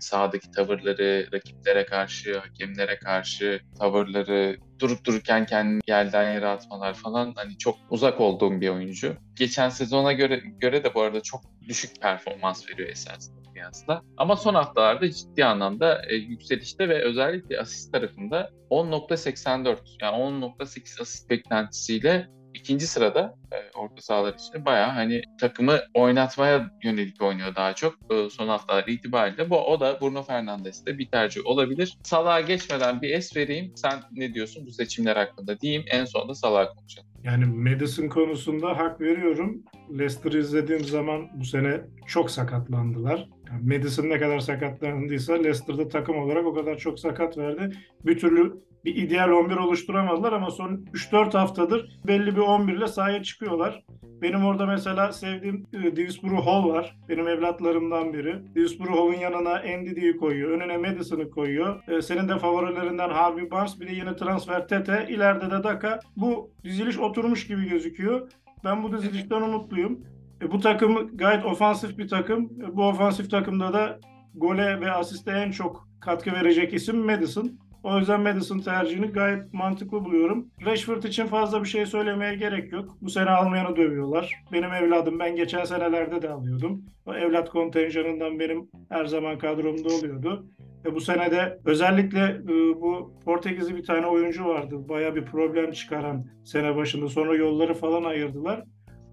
Sahadaki 0.00 0.50
tavırları, 0.50 1.28
rakiplere 1.32 1.86
karşı, 1.86 2.38
hakemlere 2.38 2.98
karşı 2.98 3.60
tavırları, 3.78 4.56
durup 4.78 5.04
dururken 5.04 5.46
kendini 5.46 5.80
yerden 5.88 6.32
yere 6.32 6.46
atmalar 6.46 6.94
falan 6.94 7.32
hani 7.36 7.58
çok 7.58 7.76
uzak 7.90 8.20
olduğum 8.20 8.60
bir 8.60 8.68
oyuncu. 8.68 9.16
Geçen 9.36 9.68
sezona 9.68 10.12
göre 10.12 10.42
göre 10.60 10.84
de 10.84 10.94
bu 10.94 11.02
arada 11.02 11.20
çok 11.20 11.40
düşük 11.68 12.00
performans 12.00 12.68
veriyor 12.68 12.88
esasında 12.88 13.38
kıyasla. 13.52 14.02
Ama 14.16 14.36
son 14.36 14.54
haftalarda 14.54 15.10
ciddi 15.10 15.44
anlamda 15.44 16.02
e, 16.08 16.14
yükselişte 16.14 16.88
ve 16.88 17.02
özellikle 17.02 17.60
asist 17.60 17.92
tarafında 17.92 18.50
10.84 18.70 19.78
yani 20.02 20.16
10.8 20.16 21.02
asist 21.02 21.30
beklentisiyle 21.30 22.28
ikinci 22.54 22.86
sırada 22.86 23.34
e, 23.52 23.78
orta 23.78 24.02
sahalar 24.02 24.34
için 24.34 24.64
bayağı 24.64 24.90
hani 24.90 25.22
takımı 25.40 25.78
oynatmaya 25.94 26.70
yönelik 26.84 27.22
oynuyor 27.22 27.54
daha 27.54 27.74
çok 27.74 27.94
e, 28.10 28.30
son 28.30 28.48
haftalar 28.48 28.84
itibariyle. 28.86 29.50
Bu 29.50 29.56
o 29.56 29.80
da 29.80 30.00
Bruno 30.00 30.22
Fernandes'te 30.22 30.98
bir 30.98 31.10
tercih 31.10 31.46
olabilir. 31.46 31.98
Salah'a 32.02 32.40
geçmeden 32.40 33.02
bir 33.02 33.10
es 33.10 33.36
vereyim. 33.36 33.72
Sen 33.76 34.00
ne 34.12 34.34
diyorsun 34.34 34.66
bu 34.66 34.70
seçimler 34.70 35.16
hakkında 35.16 35.60
diyeyim. 35.60 35.84
En 35.90 36.04
sonunda 36.04 36.34
Salah'a 36.34 36.74
konuşalım. 36.74 37.08
Yani 37.24 37.44
Madison 37.44 38.08
konusunda 38.08 38.78
hak 38.78 39.00
veriyorum. 39.00 39.62
Leicester 39.98 40.32
izlediğim 40.32 40.84
zaman 40.84 41.28
bu 41.34 41.44
sene 41.44 41.80
çok 42.06 42.30
sakatlandılar. 42.30 43.28
Yani 43.50 43.76
Madison 43.76 44.08
ne 44.08 44.18
kadar 44.18 44.38
sakatlandıysa 44.38 45.34
Leicester'da 45.34 45.88
takım 45.88 46.18
olarak 46.18 46.46
o 46.46 46.54
kadar 46.54 46.78
çok 46.78 47.00
sakat 47.00 47.38
verdi. 47.38 47.76
Bir 48.06 48.18
türlü 48.18 48.67
bir 48.84 48.96
ideal 48.96 49.30
11 49.30 49.56
oluşturamadılar 49.56 50.32
ama 50.32 50.50
son 50.50 50.84
3-4 50.94 51.38
haftadır 51.38 51.98
belli 52.06 52.36
bir 52.36 52.40
11 52.40 52.72
ile 52.72 52.88
sahaya 52.88 53.22
çıkıyorlar. 53.22 53.84
Benim 54.22 54.44
orada 54.44 54.66
mesela 54.66 55.12
sevdiğim 55.12 55.66
e, 55.72 55.96
Dewsbury 55.96 56.36
Hall 56.36 56.68
var. 56.68 56.96
Benim 57.08 57.28
evlatlarımdan 57.28 58.12
biri. 58.12 58.54
Dewsbury 58.54 58.88
Hall'un 58.88 59.14
yanına 59.14 59.58
Ndidi'yi 59.58 60.16
koyuyor. 60.16 60.50
Önüne 60.50 60.76
Madison'ı 60.76 61.30
koyuyor. 61.30 61.88
E, 61.88 62.02
senin 62.02 62.28
de 62.28 62.38
favorilerinden 62.38 63.10
Harvey 63.10 63.50
Barnes. 63.50 63.80
Bir 63.80 63.88
de 63.88 63.92
yeni 63.92 64.16
transfer 64.16 64.68
Tete. 64.68 65.06
İleride 65.10 65.50
de 65.50 65.64
Daka. 65.64 66.00
Bu 66.16 66.50
diziliş 66.64 66.98
oturmuş 66.98 67.46
gibi 67.46 67.68
gözüküyor. 67.68 68.30
Ben 68.64 68.82
bu 68.82 68.92
dizilişten 68.92 69.42
umutluyum. 69.42 70.00
E, 70.42 70.50
bu 70.50 70.60
takım 70.60 71.16
gayet 71.16 71.44
ofansif 71.44 71.98
bir 71.98 72.08
takım. 72.08 72.44
E, 72.44 72.76
bu 72.76 72.88
ofansif 72.88 73.30
takımda 73.30 73.72
da 73.72 73.98
gole 74.34 74.80
ve 74.80 74.90
asiste 74.90 75.30
en 75.30 75.50
çok 75.50 75.88
katkı 76.00 76.32
verecek 76.32 76.74
isim 76.74 77.06
Madison. 77.06 77.58
O 77.82 77.98
yüzden 77.98 78.20
Madison 78.20 78.58
tercihini 78.58 79.06
gayet 79.06 79.54
mantıklı 79.54 80.04
buluyorum. 80.04 80.48
Rashford 80.64 81.02
için 81.02 81.26
fazla 81.26 81.62
bir 81.62 81.68
şey 81.68 81.86
söylemeye 81.86 82.34
gerek 82.34 82.72
yok. 82.72 82.96
Bu 83.00 83.10
sene 83.10 83.30
almayanı 83.30 83.76
dövüyorlar. 83.76 84.34
Benim 84.52 84.72
evladım 84.72 85.18
ben 85.18 85.36
geçen 85.36 85.64
senelerde 85.64 86.22
de 86.22 86.30
alıyordum. 86.30 86.84
O 87.06 87.14
evlat 87.14 87.50
kontenjanından 87.50 88.38
benim 88.38 88.68
her 88.88 89.04
zaman 89.04 89.38
kadromda 89.38 89.88
oluyordu. 89.88 90.46
Ve 90.84 90.94
bu 90.94 91.00
sene 91.00 91.30
de 91.30 91.58
özellikle 91.64 92.20
e, 92.20 92.48
bu 92.80 93.14
Portekizli 93.24 93.76
bir 93.76 93.84
tane 93.84 94.06
oyuncu 94.06 94.44
vardı. 94.44 94.88
Baya 94.88 95.14
bir 95.14 95.24
problem 95.24 95.72
çıkaran 95.72 96.24
sene 96.44 96.76
başında. 96.76 97.08
Sonra 97.08 97.36
yolları 97.36 97.74
falan 97.74 98.04
ayırdılar. 98.04 98.64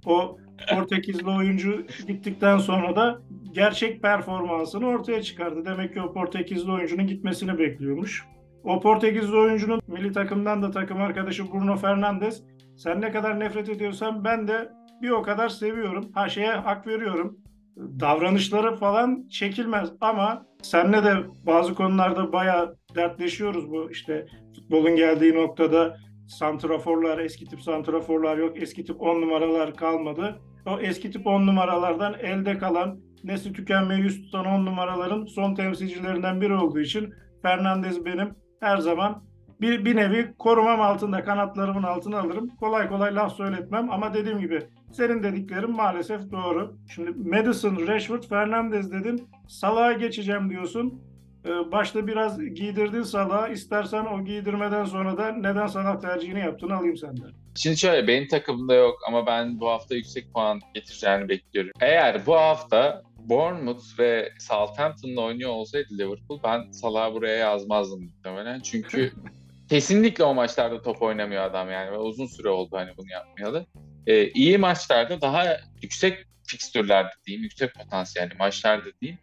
O 0.05 0.37
Portekizli 0.69 1.29
oyuncu 1.29 1.85
gittikten 2.07 2.57
sonra 2.57 2.95
da 2.95 3.21
gerçek 3.51 4.01
performansını 4.01 4.87
ortaya 4.87 5.21
çıkardı. 5.21 5.65
Demek 5.65 5.93
ki 5.93 6.01
o 6.01 6.13
Portekizli 6.13 6.71
oyuncunun 6.71 7.07
gitmesini 7.07 7.59
bekliyormuş. 7.59 8.25
O 8.65 8.79
Portekizli 8.79 9.37
oyuncunun 9.37 9.81
milli 9.87 10.11
takımdan 10.11 10.63
da 10.63 10.71
takım 10.71 11.01
arkadaşı 11.01 11.51
Bruno 11.51 11.75
Fernandes. 11.75 12.43
Sen 12.77 13.01
ne 13.01 13.11
kadar 13.11 13.39
nefret 13.39 13.69
ediyorsan 13.69 14.23
ben 14.23 14.47
de 14.47 14.69
bir 15.01 15.09
o 15.09 15.21
kadar 15.21 15.49
seviyorum. 15.49 16.11
Ha 16.13 16.29
şeye 16.29 16.51
hak 16.51 16.87
veriyorum. 16.87 17.37
Davranışları 17.77 18.75
falan 18.75 19.27
çekilmez 19.27 19.89
ama 20.01 20.45
senle 20.61 21.03
de 21.03 21.13
bazı 21.45 21.75
konularda 21.75 22.33
bayağı 22.33 22.75
dertleşiyoruz 22.95 23.71
bu 23.71 23.91
işte 23.91 24.25
futbolun 24.55 24.95
geldiği 24.95 25.35
noktada 25.35 25.97
santraforlar, 26.27 27.17
eski 27.17 27.45
tip 27.45 27.61
santraforlar 27.61 28.37
yok, 28.37 28.61
eski 28.61 28.85
tip 28.85 29.01
10 29.01 29.21
numaralar 29.21 29.75
kalmadı. 29.75 30.39
O 30.65 30.79
eski 30.79 31.11
tip 31.11 31.27
10 31.27 31.47
numaralardan 31.47 32.13
elde 32.13 32.57
kalan, 32.57 32.99
nesli 33.23 33.53
tükenmeye 33.53 33.99
yüz 33.99 34.21
tutan 34.21 34.45
10 34.45 34.65
numaraların 34.65 35.25
son 35.25 35.55
temsilcilerinden 35.55 36.41
biri 36.41 36.53
olduğu 36.53 36.79
için 36.79 37.13
Fernandez 37.41 38.05
benim 38.05 38.44
her 38.59 38.77
zaman 38.77 39.23
bir, 39.61 39.85
bir 39.85 39.95
nevi 39.95 40.33
korumam 40.39 40.81
altında, 40.81 41.23
kanatlarımın 41.23 41.83
altına 41.83 42.19
alırım. 42.19 42.49
Kolay 42.59 42.89
kolay 42.89 43.15
laf 43.15 43.35
söyletmem 43.35 43.91
ama 43.91 44.13
dediğim 44.13 44.39
gibi 44.39 44.59
senin 44.91 45.23
dediklerin 45.23 45.71
maalesef 45.71 46.31
doğru. 46.31 46.77
Şimdi 46.95 47.11
Madison, 47.29 47.87
Rashford, 47.87 48.23
Fernandez 48.23 48.91
dedin. 48.91 49.29
Salah'a 49.47 49.93
geçeceğim 49.93 50.49
diyorsun. 50.49 51.01
Ee, 51.45 51.71
başta 51.71 52.07
biraz 52.07 52.39
giydirdin 52.39 53.01
Salah'a. 53.01 53.47
İstersen 53.47 54.05
o 54.05 54.25
giydirmeden 54.25 54.85
sonra 54.85 55.17
da 55.17 55.31
neden 55.31 55.67
Salah 55.67 55.99
tercihini 56.01 56.39
yaptığını 56.39 56.75
alayım 56.75 56.97
senden. 56.97 57.31
Şimdi 57.55 57.77
şöyle 57.77 58.07
benim 58.07 58.27
takımda 58.27 58.73
yok 58.73 58.99
ama 59.07 59.25
ben 59.25 59.59
bu 59.59 59.69
hafta 59.69 59.95
yüksek 59.95 60.33
puan 60.33 60.59
getireceğini 60.73 61.29
bekliyorum. 61.29 61.71
Eğer 61.81 62.25
bu 62.25 62.35
hafta 62.35 63.01
Bournemouth 63.29 63.99
ve 63.99 64.33
Southampton'la 64.39 65.21
oynuyor 65.21 65.51
olsaydı 65.51 65.87
Liverpool 65.91 66.39
ben 66.43 66.71
Salah'ı 66.71 67.13
buraya 67.13 67.35
yazmazdım 67.35 68.03
muhtemelen. 68.03 68.59
Çünkü 68.59 69.13
kesinlikle 69.69 70.23
o 70.23 70.33
maçlarda 70.33 70.81
top 70.81 71.01
oynamıyor 71.01 71.43
adam 71.43 71.71
yani. 71.71 71.91
Ve 71.91 71.97
uzun 71.97 72.27
süre 72.27 72.49
oldu 72.49 72.77
hani 72.77 72.97
bunu 72.97 73.11
yapmayalı. 73.11 73.65
Ee, 74.07 74.29
iyi 74.29 74.57
maçlarda 74.57 75.21
daha 75.21 75.57
yüksek 75.81 76.25
fikstürlerde 76.47 77.09
diyeyim, 77.25 77.43
yüksek 77.43 77.73
potansiyelli 77.73 78.33
maçlarda 78.33 78.89
diyeyim 79.01 79.19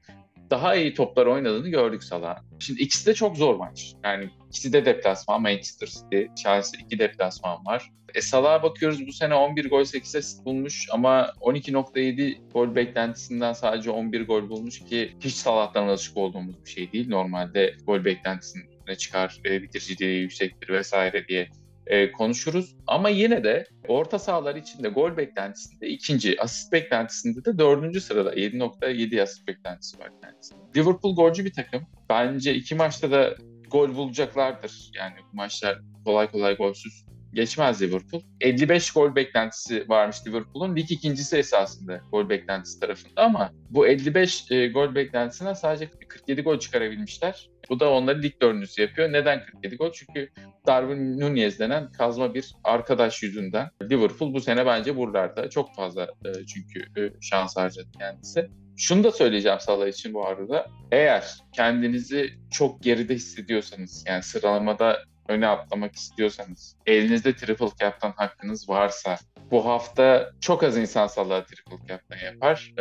daha 0.53 0.75
iyi 0.75 0.95
toplar 0.95 1.27
oynadığını 1.27 1.69
gördük 1.69 2.05
Salah'ın. 2.05 2.59
Şimdi 2.59 2.83
ikisi 2.83 3.07
de 3.07 3.15
çok 3.15 3.37
zor 3.37 3.55
maç. 3.55 3.95
Yani 4.05 4.31
ikisi 4.49 4.73
de 4.73 4.85
deplasman. 4.85 5.43
Manchester 5.43 5.87
City, 5.87 6.23
Chelsea 6.43 6.81
iki 6.81 6.99
deplasman 6.99 7.67
var. 7.67 7.91
E 8.15 8.21
Salah'a 8.21 8.63
bakıyoruz 8.63 9.07
bu 9.07 9.13
sene 9.13 9.35
11 9.35 9.71
gol 9.71 9.85
8 9.85 10.17
asist 10.17 10.45
bulmuş 10.45 10.87
ama 10.93 11.33
12.7 11.41 12.53
gol 12.53 12.75
beklentisinden 12.75 13.53
sadece 13.53 13.91
11 13.91 14.27
gol 14.27 14.49
bulmuş 14.49 14.85
ki 14.85 15.13
hiç 15.21 15.35
Salah'tan 15.35 15.89
alışık 15.89 16.17
olduğumuz 16.17 16.65
bir 16.65 16.71
şey 16.71 16.93
değil. 16.93 17.09
Normalde 17.09 17.77
gol 17.87 18.05
beklentisine 18.05 18.97
çıkar, 18.99 19.41
e, 19.45 19.63
bitiriciliği 19.63 20.21
yüksektir 20.21 20.69
vesaire 20.69 21.29
diye 21.29 21.49
e, 21.87 22.13
konuşuruz. 22.13 22.77
Ama 22.87 23.09
yine 23.09 23.45
de 23.45 23.67
orta 23.89 24.19
sahalar 24.19 24.57
içinde 24.57 24.89
gol 24.89 25.17
beklentisinde 25.17 25.89
ikinci, 25.89 26.43
asist 26.43 26.73
beklentisinde 26.73 27.45
de 27.45 27.59
dördüncü 27.59 28.01
sırada 28.01 28.35
7.7 28.35 29.23
asist 29.23 29.49
beklentisi 29.49 29.99
var 29.99 30.11
kendisinde. 30.23 30.61
Liverpool 30.77 31.17
golcü 31.17 31.45
bir 31.45 31.53
takım. 31.53 31.87
Bence 32.09 32.55
iki 32.55 32.75
maçta 32.75 33.11
da 33.11 33.35
gol 33.71 33.95
bulacaklardır. 33.95 34.91
Yani 34.95 35.15
bu 35.33 35.37
maçlar 35.37 35.79
kolay 36.05 36.31
kolay 36.31 36.57
golsüz 36.57 37.05
geçmez 37.35 37.83
Liverpool. 37.83 38.23
55 38.41 38.91
gol 38.91 39.15
beklentisi 39.15 39.89
varmış 39.89 40.17
Liverpool'un. 40.27 40.77
Lig 40.77 40.91
ikincisi 40.91 41.37
esasında 41.37 42.01
gol 42.11 42.29
beklentisi 42.29 42.81
tarafında 42.81 43.23
ama 43.23 43.53
bu 43.71 43.87
55 43.87 44.51
e, 44.51 44.69
gol 44.69 44.95
beklentisine 44.95 45.55
sadece 45.55 45.91
47 46.09 46.43
gol 46.43 46.59
çıkarabilmişler. 46.59 47.51
Bu 47.71 47.81
da 47.81 47.91
onları 47.91 48.23
lig 48.23 48.43
dördüncüsü 48.43 48.83
yapıyor. 48.83 49.13
Neden 49.13 49.45
47 49.45 49.77
gol? 49.77 49.93
Çünkü 49.93 50.29
Darwin 50.67 51.21
Nunez 51.21 51.59
denen 51.59 51.93
kazma 51.93 52.35
bir 52.35 52.55
arkadaş 52.65 53.23
yüzünden. 53.23 53.71
Liverpool 53.83 54.35
bu 54.35 54.41
sene 54.41 54.67
bence 54.67 54.97
buralarda 54.97 55.51
çok 55.51 55.75
fazla 55.75 56.03
e, 56.03 56.47
çünkü 56.47 56.81
e, 57.01 57.13
şans 57.21 57.57
harcadı 57.57 57.89
kendisi. 57.99 58.51
Şunu 58.77 59.05
da 59.05 59.13
söyleyeceğim 59.13 59.61
Salah 59.61 59.89
için 59.89 60.15
bu 60.15 60.27
arada. 60.27 60.67
Eğer 60.93 61.35
kendinizi 61.53 62.31
çok 62.51 62.83
geride 62.83 63.15
hissediyorsanız 63.15 64.05
yani 64.09 64.23
sıralamada 64.23 64.99
öne 65.33 65.47
atlamak 65.47 65.95
istiyorsanız, 65.95 66.77
elinizde 66.87 67.37
triple 67.37 67.69
cap'tan 67.81 68.13
hakkınız 68.17 68.69
varsa, 68.69 69.17
bu 69.51 69.67
hafta 69.67 70.31
çok 70.41 70.63
az 70.63 70.77
insan 70.77 71.07
Salah'a 71.07 71.45
triple 71.45 71.87
cap'tan 71.89 72.19
yapar. 72.19 72.75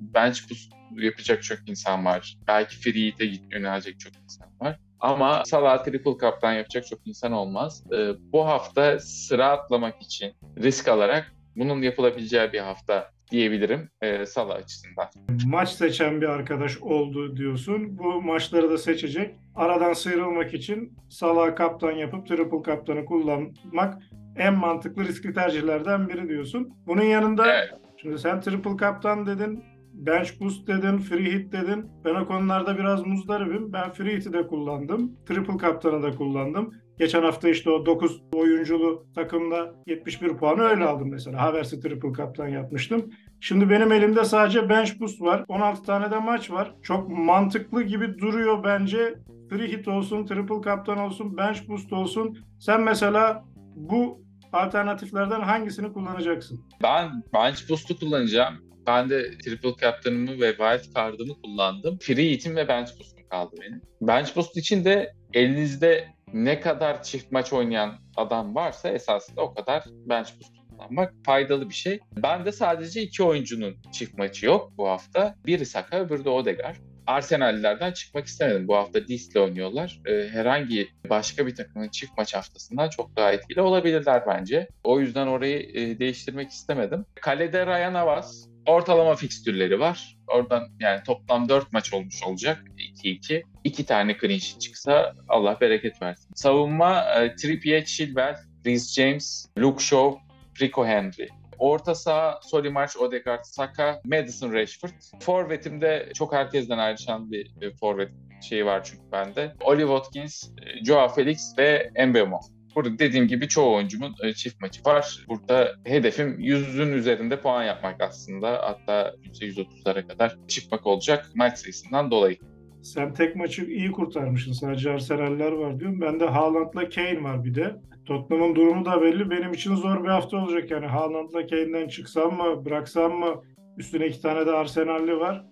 Bench 0.00 0.50
boost 0.50 0.72
yapacak 0.92 1.42
çok 1.42 1.58
insan 1.68 2.04
var. 2.04 2.38
Belki 2.46 2.76
free 2.76 3.06
hit'e 3.06 3.24
yönelecek 3.50 4.00
çok 4.00 4.12
insan 4.16 4.48
var. 4.60 4.78
Ama 5.00 5.42
Salah 5.46 5.84
triple 5.84 6.18
cap'tan 6.20 6.52
yapacak 6.52 6.86
çok 6.86 7.06
insan 7.06 7.32
olmaz. 7.32 7.84
Bu 8.20 8.46
hafta 8.46 8.98
sıra 9.00 9.48
atlamak 9.48 10.02
için 10.02 10.34
risk 10.62 10.88
alarak 10.88 11.32
bunun 11.56 11.82
yapılabileceği 11.82 12.52
bir 12.52 12.60
hafta 12.60 13.10
diyebilirim 13.30 13.90
e, 14.00 14.26
Salah 14.26 14.54
açısından. 14.54 15.06
Maç 15.46 15.68
seçen 15.68 16.20
bir 16.20 16.26
arkadaş 16.26 16.78
oldu 16.78 17.36
diyorsun. 17.36 17.98
Bu 17.98 18.22
maçları 18.22 18.70
da 18.70 18.78
seçecek. 18.78 19.34
Aradan 19.54 19.92
sıyrılmak 19.92 20.54
için 20.54 20.92
Salah 21.08 21.56
kaptan 21.56 21.92
yapıp 21.92 22.26
triple 22.26 22.62
kaptanı 22.62 23.04
kullanmak 23.04 24.02
en 24.36 24.54
mantıklı 24.54 25.04
riskli 25.04 25.34
tercihlerden 25.34 26.08
biri 26.08 26.28
diyorsun. 26.28 26.68
Bunun 26.86 27.02
yanında 27.02 27.54
evet. 27.54 27.70
şimdi 27.96 28.18
sen 28.18 28.40
triple 28.40 28.76
kaptan 28.76 29.26
dedin, 29.26 29.64
bench 29.92 30.40
boost 30.40 30.66
dedin, 30.66 30.98
free 30.98 31.32
hit 31.32 31.52
dedin. 31.52 31.90
Ben 32.04 32.14
o 32.14 32.26
konularda 32.26 32.78
biraz 32.78 33.06
muzdaribim. 33.06 33.72
Ben 33.72 33.92
free 33.92 34.16
hit'i 34.16 34.32
de 34.32 34.46
kullandım. 34.46 35.16
Triple 35.26 35.56
kaptanı 35.56 36.02
da 36.02 36.16
kullandım. 36.16 36.74
Geçen 36.98 37.22
hafta 37.22 37.48
işte 37.48 37.70
o 37.70 37.86
9 37.86 38.22
oyunculu 38.32 39.06
takımda 39.14 39.74
71 39.86 40.36
puanı 40.36 40.62
öyle 40.62 40.84
aldım 40.84 41.10
mesela. 41.10 41.42
Havers'i 41.42 41.80
triple 41.80 42.12
kaptan 42.12 42.48
yapmıştım. 42.48 43.10
Şimdi 43.40 43.70
benim 43.70 43.92
elimde 43.92 44.24
sadece 44.24 44.68
bench 44.68 45.00
boost 45.00 45.20
var. 45.20 45.44
16 45.48 45.82
tane 45.82 46.10
de 46.10 46.18
maç 46.18 46.50
var. 46.50 46.74
Çok 46.82 47.08
mantıklı 47.08 47.82
gibi 47.82 48.18
duruyor 48.18 48.64
bence. 48.64 49.14
Free 49.50 49.68
hit 49.68 49.88
olsun, 49.88 50.26
triple 50.26 50.60
kaptan 50.60 50.98
olsun, 50.98 51.36
bench 51.36 51.68
boost 51.68 51.92
olsun. 51.92 52.38
Sen 52.58 52.80
mesela 52.80 53.44
bu 53.76 54.22
alternatiflerden 54.52 55.40
hangisini 55.40 55.92
kullanacaksın? 55.92 56.60
Ben 56.82 57.10
bench 57.34 57.70
boost'u 57.70 57.98
kullanacağım. 57.98 58.54
Ben 58.86 59.10
de 59.10 59.38
triple 59.38 59.74
captain'ımı 59.80 60.40
ve 60.40 60.50
wild 60.50 60.94
card'ımı 60.96 61.34
kullandım. 61.42 61.98
Free 61.98 62.30
hit'im 62.30 62.56
ve 62.56 62.68
bench 62.68 62.90
boost'um 62.98 63.28
kaldı 63.28 63.56
benim. 63.60 63.82
Bench 64.00 64.36
boost 64.36 64.56
için 64.56 64.84
de 64.84 65.12
elinizde 65.34 66.17
ne 66.32 66.60
kadar 66.60 67.02
çift 67.02 67.32
maç 67.32 67.52
oynayan 67.52 67.98
adam 68.16 68.54
varsa 68.54 68.88
esasında 68.88 69.42
o 69.42 69.54
kadar 69.54 69.84
bench 70.06 70.28
boost 70.28 70.58
kullanmak 70.70 71.14
faydalı 71.26 71.68
bir 71.68 71.74
şey. 71.74 71.98
Ben 72.16 72.44
de 72.44 72.52
sadece 72.52 73.02
iki 73.02 73.22
oyuncunun 73.22 73.76
çift 73.92 74.18
maçı 74.18 74.46
yok 74.46 74.72
bu 74.78 74.88
hafta. 74.88 75.34
Biri 75.46 75.66
Saka 75.66 76.00
öbürü 76.00 76.24
de 76.24 76.28
Odegaard. 76.28 76.76
Arsenal'lerden 77.06 77.92
çıkmak 77.92 78.26
istemedim. 78.26 78.68
Bu 78.68 78.76
hafta 78.76 79.08
Dis'le 79.08 79.36
oynuyorlar. 79.36 80.00
Ee, 80.06 80.28
herhangi 80.28 80.88
başka 81.10 81.46
bir 81.46 81.54
takımın 81.54 81.88
çift 81.88 82.12
maç 82.18 82.34
haftasından 82.34 82.88
çok 82.88 83.16
daha 83.16 83.32
etkili 83.32 83.60
olabilirler 83.60 84.22
bence. 84.26 84.68
O 84.84 85.00
yüzden 85.00 85.26
orayı 85.26 85.58
e, 85.58 85.98
değiştirmek 85.98 86.50
istemedim. 86.50 87.04
Kalede 87.20 87.66
Ryan 87.66 87.94
Avaz. 87.94 88.48
Ortalama 88.66 89.14
fikstürleri 89.14 89.80
var. 89.80 90.16
Oradan 90.26 90.68
yani 90.80 91.02
toplam 91.02 91.48
4 91.48 91.72
maç 91.72 91.94
olmuş 91.94 92.22
olacak. 92.22 92.64
2-2. 93.04 93.42
2 93.68 93.86
tane 93.86 94.16
clean 94.20 94.38
sheet 94.38 94.60
çıksa 94.60 95.12
Allah 95.28 95.58
bereket 95.60 96.02
versin. 96.02 96.34
Savunma 96.34 97.04
e, 97.14 97.36
Trippier, 97.36 97.84
Chilwell, 97.84 98.36
Reece 98.66 99.02
James, 99.02 99.46
Luke 99.58 99.84
Shaw, 99.84 100.18
Rico 100.60 100.86
Henry. 100.86 101.28
Orta 101.58 101.94
saha 101.94 102.40
Solimarch, 102.42 102.96
Odegaard, 102.96 103.44
Saka, 103.44 104.00
Madison, 104.04 104.52
Rashford. 104.52 104.90
Forvet'imde 105.20 106.08
çok 106.14 106.32
herkesten 106.32 106.78
ayrışan 106.78 107.32
bir, 107.32 107.60
bir 107.60 107.76
forvet 107.76 108.10
şeyi 108.48 108.66
var 108.66 108.84
çünkü 108.84 109.12
bende. 109.12 109.54
Oli 109.64 109.80
Watkins, 109.80 110.44
e, 110.44 110.84
Joao 110.84 111.08
Felix 111.08 111.58
ve 111.58 111.90
Mbemo. 112.06 112.40
Burada 112.74 112.98
dediğim 112.98 113.28
gibi 113.28 113.48
çoğu 113.48 113.74
oyuncumun 113.74 114.14
e, 114.22 114.32
çift 114.32 114.60
maçı 114.60 114.84
var. 114.86 115.24
Burada 115.28 115.74
hedefim 115.84 116.40
100'ün 116.40 116.92
üzerinde 116.92 117.40
puan 117.40 117.64
yapmak 117.64 118.00
aslında. 118.02 118.52
Hatta 118.62 119.14
%130'lara 119.32 120.08
kadar 120.08 120.36
çıkmak 120.48 120.86
olacak 120.86 121.30
maç 121.34 121.58
sayısından 121.58 122.10
dolayı. 122.10 122.38
Sen 122.82 123.14
tek 123.14 123.36
maçı 123.36 123.64
iyi 123.64 123.92
kurtarmışsın. 123.92 124.52
Sadece 124.52 124.90
Arsenal'ler 124.90 125.52
var 125.52 125.80
diyorum. 125.80 126.00
Bende 126.00 126.26
Haaland'la 126.26 126.88
Kane 126.88 127.22
var 127.22 127.44
bir 127.44 127.54
de. 127.54 127.76
Tottenham'ın 128.06 128.54
durumu 128.54 128.84
da 128.84 129.02
belli. 129.02 129.30
Benim 129.30 129.52
için 129.52 129.74
zor 129.74 130.04
bir 130.04 130.08
hafta 130.08 130.36
olacak 130.36 130.70
yani. 130.70 130.86
Haaland'la 130.86 131.46
Kane'den 131.46 131.88
çıksam 131.88 132.36
mı, 132.36 132.64
bıraksam 132.64 133.12
mı? 133.12 133.42
Üstüne 133.78 134.06
iki 134.06 134.22
tane 134.22 134.46
de 134.46 134.50
Arsenal'li 134.50 135.20
var. 135.20 135.44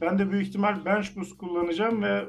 Ben 0.00 0.18
de 0.18 0.30
büyük 0.30 0.46
ihtimal 0.46 0.84
bench 0.84 1.16
boost 1.16 1.38
kullanacağım 1.38 2.02
ve 2.02 2.20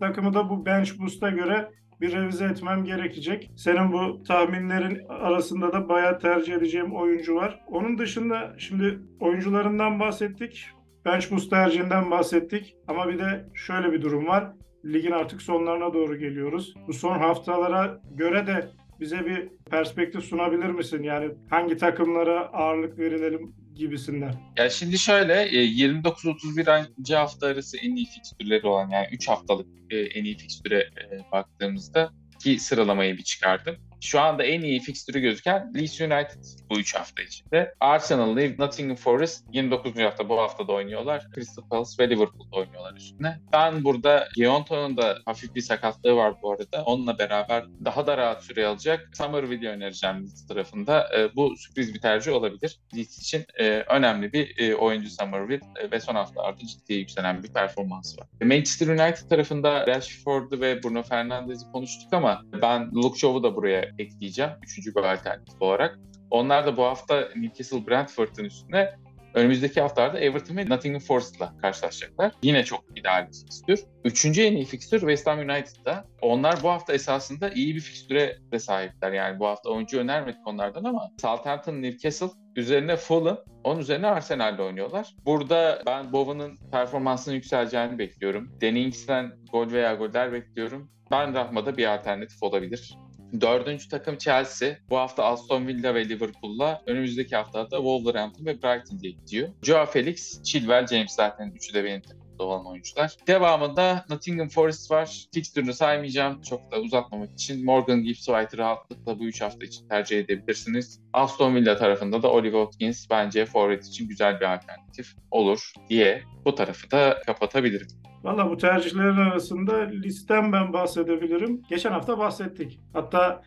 takımı 0.00 0.34
da 0.34 0.50
bu 0.50 0.66
bench 0.66 1.00
boost'a 1.00 1.30
göre 1.30 1.70
bir 2.00 2.12
revize 2.12 2.44
etmem 2.44 2.84
gerekecek. 2.84 3.50
Senin 3.56 3.92
bu 3.92 4.22
tahminlerin 4.22 5.08
arasında 5.08 5.72
da 5.72 5.88
bayağı 5.88 6.18
tercih 6.18 6.54
edeceğim 6.54 6.92
oyuncu 6.96 7.34
var. 7.34 7.60
Onun 7.66 7.98
dışında 7.98 8.54
şimdi 8.58 8.98
oyuncularından 9.20 10.00
bahsettik. 10.00 10.66
Bench 11.04 11.30
boost 11.30 11.50
tercihinden 11.50 12.10
bahsettik. 12.10 12.76
Ama 12.88 13.08
bir 13.08 13.18
de 13.18 13.44
şöyle 13.54 13.92
bir 13.92 14.02
durum 14.02 14.26
var. 14.26 14.52
ligin 14.84 15.10
artık 15.10 15.42
sonlarına 15.42 15.94
doğru 15.94 16.18
geliyoruz. 16.18 16.74
Bu 16.88 16.92
son 16.92 17.18
haftalara 17.18 18.00
göre 18.14 18.46
de 18.46 18.70
bize 19.00 19.26
bir 19.26 19.48
perspektif 19.70 20.24
sunabilir 20.24 20.66
misin? 20.66 21.02
Yani 21.02 21.30
hangi 21.50 21.76
takımlara 21.76 22.40
ağırlık 22.52 22.98
verilelim 22.98 23.54
gibisinden. 23.74 24.34
Ya 24.56 24.70
şimdi 24.70 24.98
şöyle 24.98 25.42
e, 25.42 25.66
29-31. 25.66 27.14
hafta 27.14 27.46
arası 27.46 27.76
en 27.76 27.96
iyi 27.96 28.06
fikstürleri 28.06 28.66
olan 28.66 28.88
yani 28.88 29.06
3 29.12 29.28
haftalık 29.28 29.66
e, 29.90 29.98
en 29.98 30.24
iyi 30.24 30.36
fikstüre 30.36 30.78
e, 30.78 31.32
baktığımızda 31.32 32.10
ki 32.42 32.58
sıralamayı 32.58 33.16
bir 33.16 33.22
çıkardım. 33.22 33.76
Şu 34.02 34.20
anda 34.20 34.44
en 34.44 34.60
iyi 34.60 34.80
fikstürü 34.80 35.20
gözüken 35.20 35.72
Leeds 35.74 36.00
United 36.00 36.44
bu 36.70 36.78
3 36.78 36.94
hafta 36.94 37.22
içinde. 37.22 37.74
Arsenal, 37.80 38.36
Nottingham 38.58 38.96
Forest 38.96 39.44
29. 39.52 39.98
hafta 39.98 40.28
bu 40.28 40.38
hafta 40.38 40.68
da 40.68 40.72
oynuyorlar. 40.72 41.26
Crystal 41.34 41.68
Palace 41.68 41.90
ve 41.98 42.10
Liverpool'da 42.10 42.56
oynuyorlar 42.56 42.96
üstüne. 42.96 43.38
Ben 43.52 43.84
burada 43.84 44.28
Gionto'nun 44.36 44.96
da 44.96 45.18
hafif 45.24 45.54
bir 45.54 45.60
sakatlığı 45.60 46.16
var 46.16 46.34
bu 46.42 46.52
arada. 46.52 46.84
Onunla 46.84 47.18
beraber 47.18 47.64
daha 47.84 48.06
da 48.06 48.16
rahat 48.16 48.44
süre 48.44 48.66
alacak 48.66 49.10
Somerville'i 49.14 49.68
önereceğim 49.68 50.22
Leeds 50.22 50.46
tarafında. 50.46 51.08
E, 51.18 51.36
bu 51.36 51.56
sürpriz 51.56 51.94
bir 51.94 52.00
tercih 52.00 52.32
olabilir. 52.32 52.80
Leeds 52.96 53.18
için 53.18 53.44
e, 53.58 53.64
önemli 53.68 54.32
bir 54.32 54.58
e, 54.58 54.74
oyuncu 54.74 55.10
Somerville 55.10 55.64
e, 55.80 55.90
ve 55.90 56.00
son 56.00 56.14
haftalarda 56.14 56.66
ciddi 56.66 56.94
yükselen 56.94 57.42
bir 57.42 57.52
performansı 57.52 58.20
var. 58.20 58.26
Manchester 58.42 58.86
United 58.86 59.28
tarafında 59.28 59.86
Rashford'u 59.86 60.60
ve 60.60 60.82
Bruno 60.82 61.02
Fernandes'i 61.02 61.72
konuştuk 61.72 62.12
ama 62.12 62.42
ben 62.62 62.90
Luke 62.94 63.18
Shaw'u 63.18 63.42
da 63.42 63.56
buraya 63.56 63.91
ekleyeceğim. 63.98 64.50
Üçüncü 64.62 64.94
bir 64.94 65.00
alternatif 65.00 65.62
olarak. 65.62 65.98
Onlar 66.30 66.66
da 66.66 66.76
bu 66.76 66.84
hafta 66.84 67.28
Newcastle 67.36 67.86
Brentford'un 67.86 68.44
üstüne 68.44 68.90
önümüzdeki 69.34 69.80
haftalarda 69.80 70.20
Everton 70.20 70.56
ve 70.56 70.68
Nottingham 70.68 71.00
Forest'la 71.00 71.56
karşılaşacaklar. 71.56 72.32
Yine 72.42 72.64
çok 72.64 72.84
ideal 72.96 73.28
bir 73.28 73.34
fikstür. 73.34 73.80
Üçüncü 74.04 74.42
en 74.42 74.52
iyi 74.52 74.64
fikstür 74.64 75.00
West 75.00 75.26
Ham 75.26 75.38
United'da. 75.38 76.04
Onlar 76.22 76.62
bu 76.62 76.68
hafta 76.68 76.92
esasında 76.92 77.50
iyi 77.50 77.74
bir 77.74 77.80
fikstüre 77.80 78.38
de 78.52 78.58
sahipler. 78.58 79.12
Yani 79.12 79.38
bu 79.38 79.46
hafta 79.46 79.70
oyuncu 79.70 79.98
önermedik 79.98 80.46
onlardan 80.46 80.84
ama 80.84 81.10
Southampton, 81.20 81.82
Newcastle 81.82 82.30
üzerine 82.56 82.96
Fulham, 82.96 83.38
onun 83.64 83.80
üzerine 83.80 84.06
Arsenal'le 84.06 84.58
oynuyorlar. 84.58 85.14
Burada 85.26 85.82
ben 85.86 86.12
Bowen'ın 86.12 86.56
performansının 86.72 87.34
yükseleceğini 87.34 87.98
bekliyorum. 87.98 88.52
Danny 88.62 88.82
Ings'ten 88.82 89.32
gol 89.52 89.72
veya 89.72 89.94
goller 89.94 90.32
bekliyorum. 90.32 90.90
Ben 91.10 91.34
Rahma'da 91.34 91.76
bir 91.76 91.94
alternatif 91.94 92.42
olabilir. 92.42 92.94
Dördüncü 93.40 93.88
takım 93.88 94.18
Chelsea. 94.18 94.76
Bu 94.90 94.96
hafta 94.96 95.24
Aston 95.24 95.66
Villa 95.66 95.94
ve 95.94 96.08
Liverpool'la 96.08 96.82
önümüzdeki 96.86 97.36
haftada 97.36 97.76
Wolverhampton 97.76 98.46
ve 98.46 98.62
Brighton 98.62 99.00
diye 99.00 99.12
gidiyor. 99.12 99.48
Joao 99.62 99.86
Felix, 99.86 100.42
Chilwell, 100.42 100.86
James 100.86 101.14
zaten 101.14 101.50
üçü 101.50 101.74
de 101.74 101.84
benim 101.84 102.02
olan 102.38 102.66
oyuncular. 102.66 103.16
Devamında 103.26 104.04
Nottingham 104.10 104.48
Forest 104.48 104.90
var. 104.90 105.26
Fixtürünü 105.34 105.72
saymayacağım 105.72 106.40
çok 106.42 106.72
da 106.72 106.80
uzatmamak 106.80 107.32
için. 107.32 107.64
Morgan 107.64 108.02
Gibbs 108.02 108.26
White'ı 108.26 108.58
rahatlıkla 108.58 109.18
bu 109.18 109.24
üç 109.24 109.40
hafta 109.40 109.64
için 109.64 109.88
tercih 109.88 110.18
edebilirsiniz. 110.18 111.00
Aston 111.12 111.54
Villa 111.54 111.76
tarafında 111.76 112.22
da 112.22 112.32
Oliver 112.32 112.62
Watkins 112.62 113.10
bence 113.10 113.46
forvet 113.46 113.86
için 113.86 114.08
güzel 114.08 114.40
bir 114.40 114.54
alternatif 114.54 115.14
olur 115.30 115.72
diye 115.88 116.22
bu 116.44 116.54
tarafı 116.54 116.90
da 116.90 117.18
kapatabilirim. 117.26 117.88
Valla 118.22 118.50
bu 118.50 118.56
tercihlerin 118.56 119.16
arasında 119.16 119.76
listem 119.76 120.52
ben 120.52 120.72
bahsedebilirim. 120.72 121.62
Geçen 121.68 121.92
hafta 121.92 122.18
bahsettik. 122.18 122.80
Hatta 122.92 123.42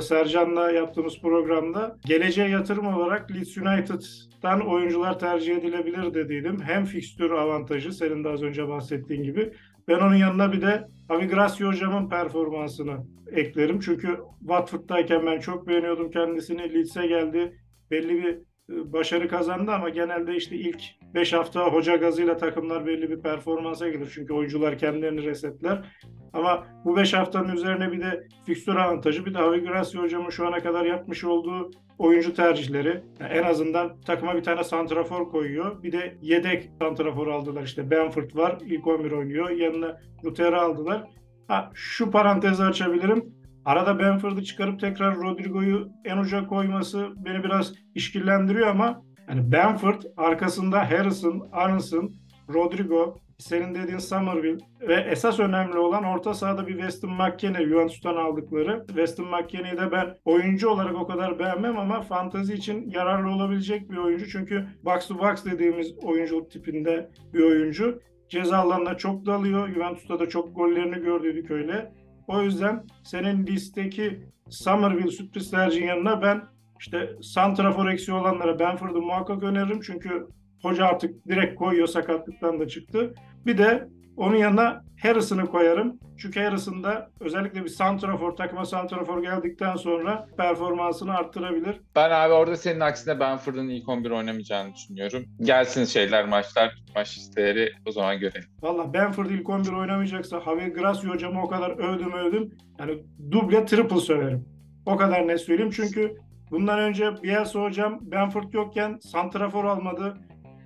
Sercan'la 0.00 0.70
yaptığımız 0.70 1.20
programda 1.20 1.96
geleceğe 2.06 2.48
yatırım 2.48 2.86
olarak 2.86 3.30
Leeds 3.30 3.56
United'dan 3.56 4.68
oyuncular 4.68 5.18
tercih 5.18 5.56
edilebilir 5.56 6.14
dediydim. 6.14 6.60
Hem 6.60 6.84
fikstür 6.84 7.30
avantajı 7.30 7.92
senin 7.92 8.24
de 8.24 8.28
az 8.28 8.42
önce 8.42 8.68
bahsettiğin 8.68 9.22
gibi. 9.22 9.52
Ben 9.88 9.98
onun 9.98 10.14
yanına 10.14 10.52
bir 10.52 10.62
de 10.62 10.88
Avi 11.08 11.28
Gracia 11.28 11.68
hocamın 11.68 12.08
performansını 12.08 12.96
eklerim. 13.32 13.80
Çünkü 13.80 14.18
Watford'dayken 14.40 15.26
ben 15.26 15.38
çok 15.38 15.68
beğeniyordum 15.68 16.10
kendisini. 16.10 16.74
Leeds'e 16.74 17.06
geldi. 17.06 17.56
Belli 17.90 18.22
bir 18.22 18.34
e, 18.74 18.92
başarı 18.92 19.28
kazandı 19.28 19.72
ama 19.72 19.88
genelde 19.88 20.36
işte 20.36 20.56
ilk 20.56 20.82
5 21.14 21.32
hafta 21.32 21.66
hoca 21.66 21.96
gazıyla 21.96 22.36
takımlar 22.36 22.86
belli 22.86 23.10
bir 23.10 23.20
performansa 23.20 23.88
gelir. 23.88 24.12
Çünkü 24.14 24.32
oyuncular 24.32 24.78
kendilerini 24.78 25.24
resetler. 25.24 25.84
Ama 26.32 26.66
bu 26.84 26.96
5 26.96 27.14
haftanın 27.14 27.56
üzerine 27.56 27.92
bir 27.92 28.00
de 28.00 28.28
fikstür 28.46 28.76
avantajı 28.76 29.26
bir 29.26 29.34
de 29.34 29.38
Avi 29.38 29.64
Gracia 29.64 30.02
hocamın 30.02 30.30
şu 30.30 30.46
ana 30.46 30.60
kadar 30.60 30.84
yapmış 30.84 31.24
olduğu 31.24 31.70
oyuncu 31.98 32.34
tercihleri. 32.34 33.02
Yani 33.20 33.32
en 33.32 33.42
azından 33.42 34.00
takıma 34.00 34.36
bir 34.36 34.42
tane 34.42 34.64
santrafor 34.64 35.30
koyuyor. 35.30 35.82
Bir 35.82 35.92
de 35.92 36.18
yedek 36.22 36.70
santrafor 36.78 37.26
aldılar. 37.26 37.62
İşte 37.62 37.90
Benford 37.90 38.36
var. 38.36 38.58
ilk 38.66 38.86
11 38.86 39.12
oynuyor. 39.12 39.50
Yanına 39.50 40.00
Lutera 40.24 40.62
aldılar. 40.62 41.04
Ha, 41.48 41.70
şu 41.74 42.10
parantezi 42.10 42.62
açabilirim. 42.62 43.34
Arada 43.64 43.98
Benford'u 43.98 44.44
çıkarıp 44.44 44.80
tekrar 44.80 45.16
Rodrigo'yu 45.16 45.88
en 46.04 46.16
uca 46.16 46.46
koyması 46.46 47.08
beni 47.16 47.44
biraz 47.44 47.74
işkillendiriyor 47.94 48.66
ama 48.66 49.02
yani 49.28 49.52
Benford 49.52 50.02
arkasında 50.16 50.90
Harrison, 50.90 51.48
Arnson, 51.52 52.12
Rodrigo, 52.54 53.18
senin 53.40 53.74
dediğin 53.74 53.98
Somerville 53.98 54.64
ve 54.80 54.94
esas 54.94 55.40
önemli 55.40 55.78
olan 55.78 56.04
orta 56.04 56.34
sahada 56.34 56.66
bir 56.66 56.72
Weston 56.72 57.12
McKennie 57.12 57.68
Juventus'tan 57.68 58.16
aldıkları. 58.16 58.84
Weston 58.86 59.26
McKennie'yi 59.26 59.76
de 59.76 59.92
ben 59.92 60.16
oyuncu 60.24 60.68
olarak 60.68 60.94
o 60.94 61.06
kadar 61.06 61.38
beğenmem 61.38 61.78
ama 61.78 62.02
fantazi 62.02 62.54
için 62.54 62.90
yararlı 62.90 63.30
olabilecek 63.30 63.90
bir 63.90 63.96
oyuncu. 63.96 64.28
Çünkü 64.28 64.66
box 64.84 65.08
to 65.08 65.18
box 65.18 65.44
dediğimiz 65.44 65.98
oyunculuk 66.02 66.50
tipinde 66.50 67.10
bir 67.34 67.42
oyuncu. 67.42 68.00
Ceza 68.28 68.58
alanına 68.58 68.96
çok 68.96 69.26
dalıyor. 69.26 69.68
Juventus'ta 69.68 70.18
da 70.18 70.28
çok 70.28 70.56
gollerini 70.56 71.02
gördük 71.02 71.50
öyle. 71.50 71.92
O 72.28 72.42
yüzden 72.42 72.84
senin 73.04 73.46
listeki 73.46 74.20
Somerville 74.48 75.10
sürpriz 75.10 75.50
tercihin 75.50 75.86
yanına 75.86 76.22
ben 76.22 76.42
işte 76.80 77.10
santrafor 77.22 77.88
eksiği 77.88 78.16
olanlara 78.16 78.58
Benford'u 78.58 79.02
muhakkak 79.02 79.42
öneririm. 79.42 79.80
Çünkü 79.80 80.26
hoca 80.62 80.84
artık 80.84 81.28
direkt 81.28 81.54
koyuyor 81.54 81.86
sakatlıktan 81.86 82.60
da 82.60 82.68
çıktı. 82.68 83.14
Bir 83.46 83.58
de 83.58 83.88
onun 84.16 84.36
yanına 84.36 84.84
Harrison'ı 85.02 85.46
koyarım. 85.46 85.98
Çünkü 86.18 86.40
Harrison 86.40 86.84
da 86.84 87.10
özellikle 87.20 87.64
bir 87.64 87.68
santrafor, 87.68 88.36
takıma 88.36 88.64
santrafor 88.64 89.22
geldikten 89.22 89.76
sonra 89.76 90.26
performansını 90.36 91.14
arttırabilir. 91.14 91.80
Ben 91.96 92.10
abi 92.10 92.32
orada 92.32 92.56
senin 92.56 92.80
aksine 92.80 93.20
Benford'un 93.20 93.68
ilk 93.68 93.88
11 93.88 94.10
oynamayacağını 94.10 94.74
düşünüyorum. 94.74 95.24
Gelsin 95.40 95.84
şeyler, 95.84 96.24
maçlar, 96.28 96.74
maç 96.94 97.18
listeleri 97.18 97.72
o 97.86 97.92
zaman 97.92 98.18
görelim. 98.18 98.48
Valla 98.62 98.94
Benford 98.94 99.30
ilk 99.30 99.48
11 99.48 99.72
oynamayacaksa 99.72 100.40
Javier 100.40 100.68
Gracia 100.68 101.10
hocamı 101.10 101.42
o 101.42 101.48
kadar 101.48 101.70
övdüm 101.70 102.12
övdüm. 102.12 102.50
Yani 102.78 103.02
duble 103.30 103.64
triple 103.64 104.00
söylerim. 104.00 104.44
O 104.86 104.96
kadar 104.96 105.28
ne 105.28 105.38
söyleyeyim 105.38 105.72
çünkü 105.76 106.16
bundan 106.50 106.78
önce 106.78 107.22
Bielsa 107.22 107.62
hocam 107.62 107.98
Benford 108.02 108.52
yokken 108.52 108.98
santrafor 109.02 109.64
almadı. 109.64 110.14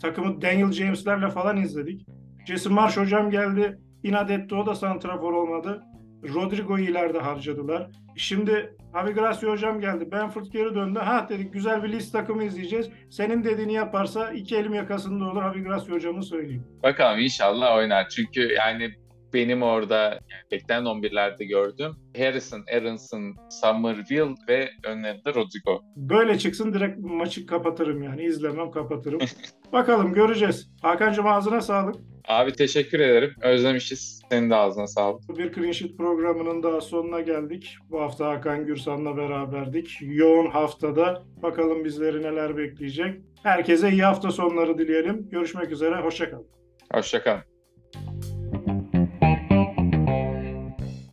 Takımı 0.03 0.43
Daniel 0.43 0.73
James'lerle 0.73 1.31
falan 1.31 1.57
izledik. 1.57 2.07
Jason 2.47 2.73
Marsh 2.73 2.97
hocam 2.97 3.31
geldi. 3.31 3.79
İnat 4.03 4.31
etti 4.31 4.55
o 4.55 4.67
da 4.67 4.75
santrafor 4.75 5.33
olmadı. 5.33 5.83
Rodrigo'yu 6.35 6.85
ileride 6.85 7.19
harcadılar. 7.19 7.91
Şimdi 8.17 8.77
Javi 8.95 9.13
Gracia 9.13 9.51
hocam 9.51 9.81
geldi. 9.81 10.13
Benford 10.13 10.47
geri 10.47 10.75
döndü. 10.75 10.99
Ha 10.99 11.27
dedik 11.29 11.53
güzel 11.53 11.83
bir 11.83 11.89
list 11.93 12.13
takımı 12.13 12.45
izleyeceğiz. 12.45 12.91
Senin 13.11 13.45
dediğini 13.45 13.73
yaparsa 13.73 14.31
iki 14.33 14.57
elim 14.57 14.75
yakasında 14.75 15.25
olur. 15.25 15.43
Javi 15.43 15.63
Gracia 15.63 15.95
hocamı 15.95 16.23
söyleyeyim. 16.23 16.67
Bakalım 16.83 17.21
inşallah 17.21 17.77
oynar. 17.77 18.09
Çünkü 18.09 18.41
yani 18.41 18.95
benim 19.35 19.63
orada 19.63 20.03
yani 20.05 20.43
beklenen 20.53 20.85
11'lerde 20.85 21.45
gördüm. 21.45 21.93
Harrison, 22.17 22.65
Aronson, 22.77 23.37
Somerville 23.51 24.35
ve 24.49 24.69
önlerinde 24.85 25.35
Rodrigo. 25.35 25.83
Böyle 25.97 26.39
çıksın 26.39 26.73
direkt 26.73 26.99
maçı 26.99 27.47
kapatırım 27.47 28.03
yani. 28.03 28.25
İzlemem 28.25 28.71
kapatırım. 28.71 29.21
Bakalım 29.73 30.13
göreceğiz. 30.13 30.71
Hakan'cığım 30.83 31.27
ağzına 31.27 31.61
sağlık. 31.61 31.95
Abi 32.29 32.53
teşekkür 32.53 33.01
ederim. 33.01 33.35
Özlemişiz. 33.43 34.23
Senin 34.31 34.51
de 34.51 34.55
ağzına 34.55 34.87
sağlık. 34.87 35.39
Bir 35.39 35.53
Clean 35.53 35.73
Sheet 35.73 35.97
programının 35.97 36.63
daha 36.63 36.81
sonuna 36.81 37.21
geldik. 37.21 37.77
Bu 37.91 38.01
hafta 38.01 38.29
Hakan 38.31 38.67
Gürsan'la 38.67 39.17
beraberdik. 39.17 39.99
Yoğun 40.01 40.51
haftada 40.51 41.23
bakalım 41.43 41.85
bizleri 41.85 42.23
neler 42.23 42.57
bekleyecek. 42.57 43.21
Herkese 43.43 43.91
iyi 43.91 44.03
hafta 44.05 44.31
sonları 44.31 44.79
dileyelim. 44.79 45.29
Görüşmek 45.31 45.71
üzere. 45.73 45.97
Hoşçakalın. 45.97 46.47
Hoşçakalın. 46.93 47.54